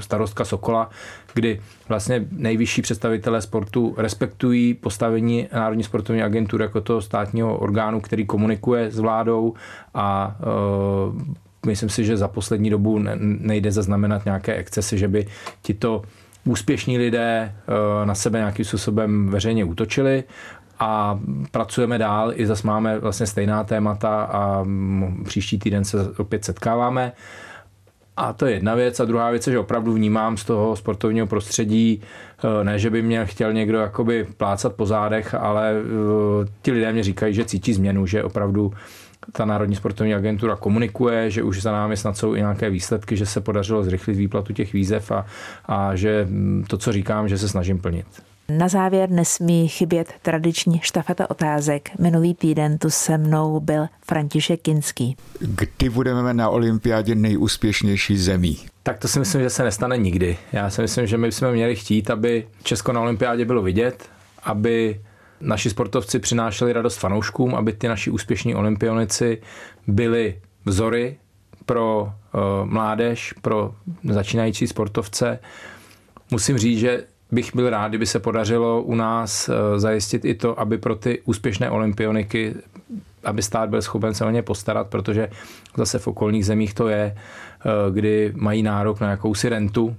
starostka 0.00 0.44
Sokola, 0.44 0.90
kdy 1.34 1.60
vlastně 1.88 2.26
nejvyšší 2.30 2.82
představitelé 2.82 3.42
sportu 3.42 3.94
respektují 3.98 4.74
postavení 4.74 5.48
Národní 5.52 5.84
sportovní 5.84 6.22
agentury 6.22 6.64
jako 6.64 6.80
toho 6.80 7.00
státního 7.00 7.58
orgánu, 7.58 8.00
který 8.00 8.26
komunikuje 8.26 8.90
s 8.90 8.98
vládou 8.98 9.54
a 9.94 10.36
eh, 10.40 11.66
myslím 11.66 11.88
si, 11.88 12.04
že 12.04 12.16
za 12.16 12.28
poslední 12.28 12.70
dobu 12.70 13.00
nejde 13.18 13.72
zaznamenat 13.72 14.24
nějaké 14.24 14.54
excesy, 14.54 14.98
že 14.98 15.08
by 15.08 15.26
tito 15.62 16.02
úspěšní 16.44 16.98
lidé 16.98 17.54
na 18.04 18.14
sebe 18.14 18.38
nějakým 18.38 18.64
způsobem 18.64 19.28
veřejně 19.28 19.64
útočili 19.64 20.24
a 20.78 21.20
pracujeme 21.50 21.98
dál, 21.98 22.32
i 22.34 22.46
zase 22.46 22.66
máme 22.66 22.98
vlastně 22.98 23.26
stejná 23.26 23.64
témata 23.64 24.22
a 24.22 24.64
příští 25.24 25.58
týden 25.58 25.84
se 25.84 26.10
opět 26.18 26.44
setkáváme. 26.44 27.12
A 28.16 28.32
to 28.32 28.46
je 28.46 28.52
jedna 28.52 28.74
věc. 28.74 29.00
A 29.00 29.04
druhá 29.04 29.30
věc 29.30 29.46
je, 29.46 29.52
že 29.52 29.58
opravdu 29.58 29.92
vnímám 29.92 30.36
z 30.36 30.44
toho 30.44 30.76
sportovního 30.76 31.26
prostředí, 31.26 32.02
eh, 32.60 32.64
ne, 32.64 32.78
že 32.78 32.90
by 32.90 33.02
mě 33.02 33.26
chtěl 33.26 33.52
někdo 33.52 33.78
jakoby 33.78 34.26
plácat 34.36 34.72
po 34.72 34.86
zádech, 34.86 35.34
ale 35.34 35.72
eh, 35.72 36.48
ti 36.62 36.72
lidé 36.72 36.92
mě 36.92 37.02
říkají, 37.02 37.34
že 37.34 37.44
cítí 37.44 37.72
změnu, 37.72 38.06
že 38.06 38.24
opravdu 38.24 38.72
ta 39.32 39.44
Národní 39.44 39.76
sportovní 39.76 40.14
agentura 40.14 40.56
komunikuje, 40.56 41.30
že 41.30 41.42
už 41.42 41.62
za 41.62 41.72
námi 41.72 41.96
snad 41.96 42.16
jsou 42.16 42.34
i 42.34 42.38
nějaké 42.38 42.70
výsledky, 42.70 43.16
že 43.16 43.26
se 43.26 43.40
podařilo 43.40 43.84
zrychlit 43.84 44.14
výplatu 44.14 44.52
těch 44.52 44.72
výzev 44.72 45.10
a, 45.10 45.26
a 45.66 45.96
že 45.96 46.28
to, 46.68 46.78
co 46.78 46.92
říkám, 46.92 47.28
že 47.28 47.38
se 47.38 47.48
snažím 47.48 47.78
plnit. 47.78 48.06
Na 48.48 48.68
závěr 48.68 49.10
nesmí 49.10 49.68
chybět 49.68 50.12
tradiční 50.22 50.80
štafeta 50.82 51.30
otázek. 51.30 51.90
Minulý 51.98 52.34
týden 52.34 52.78
tu 52.78 52.90
se 52.90 53.18
mnou 53.18 53.60
byl 53.60 53.86
František 54.06 54.62
Kinský. 54.62 55.16
Kdy 55.38 55.90
budeme 55.90 56.34
na 56.34 56.48
olympiádě 56.48 57.14
nejúspěšnější 57.14 58.18
zemí? 58.18 58.58
Tak 58.82 58.98
to 58.98 59.08
si 59.08 59.18
myslím, 59.18 59.42
že 59.42 59.50
se 59.50 59.64
nestane 59.64 59.96
nikdy. 59.96 60.36
Já 60.52 60.70
si 60.70 60.82
myslím, 60.82 61.06
že 61.06 61.16
my 61.18 61.26
bychom 61.26 61.52
měli 61.52 61.76
chtít, 61.76 62.10
aby 62.10 62.46
Česko 62.62 62.92
na 62.92 63.00
olympiádě 63.00 63.44
bylo 63.44 63.62
vidět, 63.62 64.08
aby 64.42 65.00
naši 65.42 65.70
sportovci 65.70 66.18
přinášeli 66.18 66.72
radost 66.72 66.96
fanouškům, 66.96 67.54
aby 67.54 67.72
ty 67.72 67.88
naši 67.88 68.10
úspěšní 68.10 68.54
olympionici 68.54 69.42
byli 69.86 70.40
vzory 70.66 71.16
pro 71.66 72.02
uh, 72.02 72.40
mládež, 72.64 73.34
pro 73.42 73.74
začínající 74.10 74.66
sportovce. 74.66 75.38
Musím 76.30 76.58
říct, 76.58 76.78
že 76.78 77.04
bych 77.32 77.54
byl 77.54 77.70
rád, 77.70 77.88
kdyby 77.88 78.06
se 78.06 78.18
podařilo 78.20 78.82
u 78.82 78.94
nás 78.94 79.48
eh, 79.48 79.80
zajistit 79.80 80.24
i 80.24 80.34
to, 80.34 80.60
aby 80.60 80.78
pro 80.78 80.94
ty 80.94 81.20
úspěšné 81.24 81.70
olympioniky 81.70 82.54
aby 83.24 83.42
stát 83.42 83.68
byl 83.68 83.82
schopen 83.82 84.14
se 84.14 84.24
o 84.24 84.30
ně 84.30 84.42
postarat, 84.42 84.86
protože 84.86 85.28
zase 85.76 85.98
v 85.98 86.06
okolních 86.06 86.46
zemích 86.46 86.74
to 86.74 86.88
je, 86.88 87.16
eh, 87.16 87.90
kdy 87.90 88.32
mají 88.36 88.62
nárok 88.62 89.00
na 89.00 89.10
jakousi 89.10 89.48
rentu. 89.48 89.96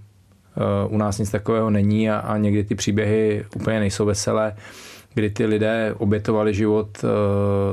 Eh, 0.58 0.88
u 0.88 0.98
nás 0.98 1.20
nic 1.20 1.30
takového 1.30 1.70
není 1.70 2.10
a, 2.10 2.18
a 2.18 2.38
někdy 2.38 2.64
ty 2.64 2.76
příběhy 2.76 3.46
úplně 3.56 3.80
nejsou 3.80 4.06
veselé, 4.06 4.56
kdy 5.14 5.30
ty 5.30 5.46
lidé 5.46 5.96
obětovali 5.98 6.54
život 6.54 7.06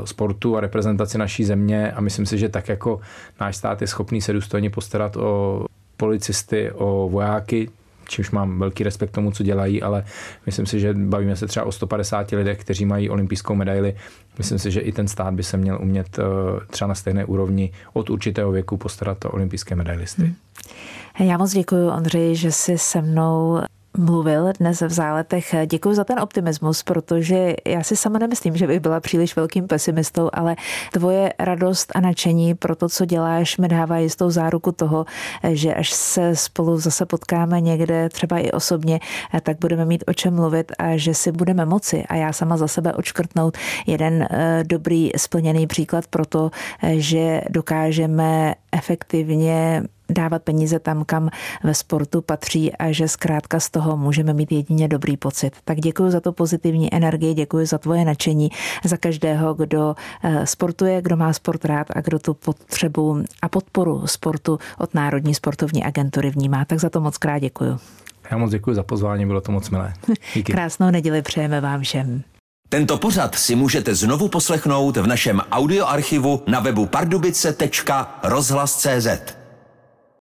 sportu 0.04 0.56
a 0.56 0.60
reprezentaci 0.60 1.18
naší 1.18 1.44
země 1.44 1.92
a 1.92 2.00
myslím 2.00 2.26
si, 2.26 2.38
že 2.38 2.48
tak 2.48 2.68
jako 2.68 3.00
náš 3.40 3.56
stát 3.56 3.80
je 3.80 3.86
schopný 3.86 4.20
se 4.20 4.32
důstojně 4.32 4.70
postarat 4.70 5.16
o 5.16 5.64
policisty, 5.96 6.70
o 6.74 7.08
vojáky, 7.12 7.68
čímž 8.08 8.30
mám 8.30 8.58
velký 8.58 8.84
respekt 8.84 9.10
tomu, 9.10 9.30
co 9.30 9.42
dělají, 9.42 9.82
ale 9.82 10.04
myslím 10.46 10.66
si, 10.66 10.80
že 10.80 10.94
bavíme 10.94 11.36
se 11.36 11.46
třeba 11.46 11.66
o 11.66 11.72
150 11.72 12.30
lidech, 12.30 12.58
kteří 12.58 12.84
mají 12.84 13.10
olympijskou 13.10 13.54
medaili. 13.54 13.96
Myslím 14.38 14.58
si, 14.58 14.70
že 14.70 14.80
i 14.80 14.92
ten 14.92 15.08
stát 15.08 15.34
by 15.34 15.42
se 15.42 15.56
měl 15.56 15.78
umět 15.82 16.18
eh, 16.18 16.22
třeba 16.66 16.88
na 16.88 16.94
stejné 16.94 17.24
úrovni 17.24 17.72
od 17.92 18.10
určitého 18.10 18.52
věku 18.52 18.76
postarat 18.76 19.24
o 19.24 19.30
olympijské 19.30 19.74
medailisty. 19.74 20.22
Hmm. 20.22 21.28
Já 21.28 21.38
moc 21.38 21.52
děkuji, 21.52 21.88
Ondřej, 21.90 22.36
že 22.36 22.52
jsi 22.52 22.78
se 22.78 23.02
mnou 23.02 23.60
mluvil 23.98 24.52
dnes 24.58 24.80
v 24.80 24.92
záletech. 24.92 25.54
Děkuji 25.66 25.94
za 25.94 26.04
ten 26.04 26.20
optimismus, 26.20 26.82
protože 26.82 27.54
já 27.66 27.82
si 27.82 27.96
sama 27.96 28.18
nemyslím, 28.18 28.56
že 28.56 28.66
bych 28.66 28.80
byla 28.80 29.00
příliš 29.00 29.36
velkým 29.36 29.66
pesimistou, 29.66 30.30
ale 30.32 30.56
tvoje 30.92 31.32
radost 31.38 31.92
a 31.94 32.00
nadšení 32.00 32.54
pro 32.54 32.76
to, 32.76 32.88
co 32.88 33.04
děláš, 33.04 33.58
mi 33.58 33.68
dává 33.68 33.98
jistou 33.98 34.30
záruku 34.30 34.72
toho, 34.72 35.06
že 35.52 35.74
až 35.74 35.90
se 35.90 36.36
spolu 36.36 36.78
zase 36.78 37.06
potkáme 37.06 37.60
někde, 37.60 38.08
třeba 38.08 38.38
i 38.38 38.50
osobně, 38.50 39.00
tak 39.42 39.58
budeme 39.60 39.84
mít 39.84 40.04
o 40.06 40.12
čem 40.12 40.34
mluvit 40.34 40.72
a 40.78 40.96
že 40.96 41.14
si 41.14 41.32
budeme 41.32 41.66
moci 41.66 42.04
a 42.08 42.14
já 42.14 42.32
sama 42.32 42.56
za 42.56 42.68
sebe 42.68 42.92
odškrtnout 42.92 43.58
jeden 43.86 44.26
eh, 44.30 44.64
dobrý 44.66 45.10
splněný 45.16 45.66
příklad 45.66 46.06
pro 46.06 46.26
to, 46.26 46.50
eh, 46.82 46.94
že 46.96 47.40
dokážeme 47.50 48.54
efektivně 48.72 49.82
dávat 50.10 50.42
peníze 50.42 50.78
tam, 50.78 51.04
kam 51.04 51.28
ve 51.64 51.74
sportu 51.74 52.22
patří 52.22 52.72
a 52.72 52.92
že 52.92 53.08
zkrátka 53.08 53.60
z 53.60 53.70
toho 53.70 53.96
můžeme 53.96 54.34
mít 54.34 54.52
jedině 54.52 54.88
dobrý 54.88 55.16
pocit. 55.16 55.56
Tak 55.64 55.78
děkuji 55.78 56.10
za 56.10 56.20
to 56.20 56.32
pozitivní 56.32 56.94
energii, 56.94 57.34
děkuji 57.34 57.66
za 57.66 57.78
tvoje 57.78 58.04
nadšení, 58.04 58.50
za 58.84 58.96
každého, 58.96 59.54
kdo 59.54 59.94
eh, 60.22 60.46
sportuje, 60.46 61.02
kdo 61.02 61.16
má 61.16 61.32
sport 61.32 61.64
rád 61.64 61.86
a 61.96 62.00
kdo 62.00 62.18
tu 62.18 62.34
potřebu 62.34 63.22
a 63.42 63.48
podporu 63.48 64.06
sportu 64.06 64.58
od 64.78 64.94
Národní 64.94 65.34
sportovní 65.34 65.84
agentury 65.84 66.30
vnímá. 66.30 66.64
Tak 66.64 66.80
za 66.80 66.90
to 66.90 67.00
moc 67.00 67.18
krát 67.18 67.38
děkuji. 67.38 67.78
Já 68.30 68.38
moc 68.38 68.50
děkuji 68.50 68.74
za 68.74 68.82
pozvání, 68.82 69.26
bylo 69.26 69.40
to 69.40 69.52
moc 69.52 69.70
milé. 69.70 69.92
Díky. 70.34 70.52
Krásnou 70.52 70.90
neděli 70.90 71.22
přejeme 71.22 71.60
vám 71.60 71.80
všem. 71.80 72.22
Tento 72.68 72.98
pořad 72.98 73.34
si 73.34 73.54
můžete 73.54 73.94
znovu 73.94 74.28
poslechnout 74.28 74.96
v 74.96 75.06
našem 75.06 75.40
audioarchivu 75.52 76.42
na 76.46 76.60
webu 76.60 76.86
pardubice.rozhlas.cz. 76.86 79.39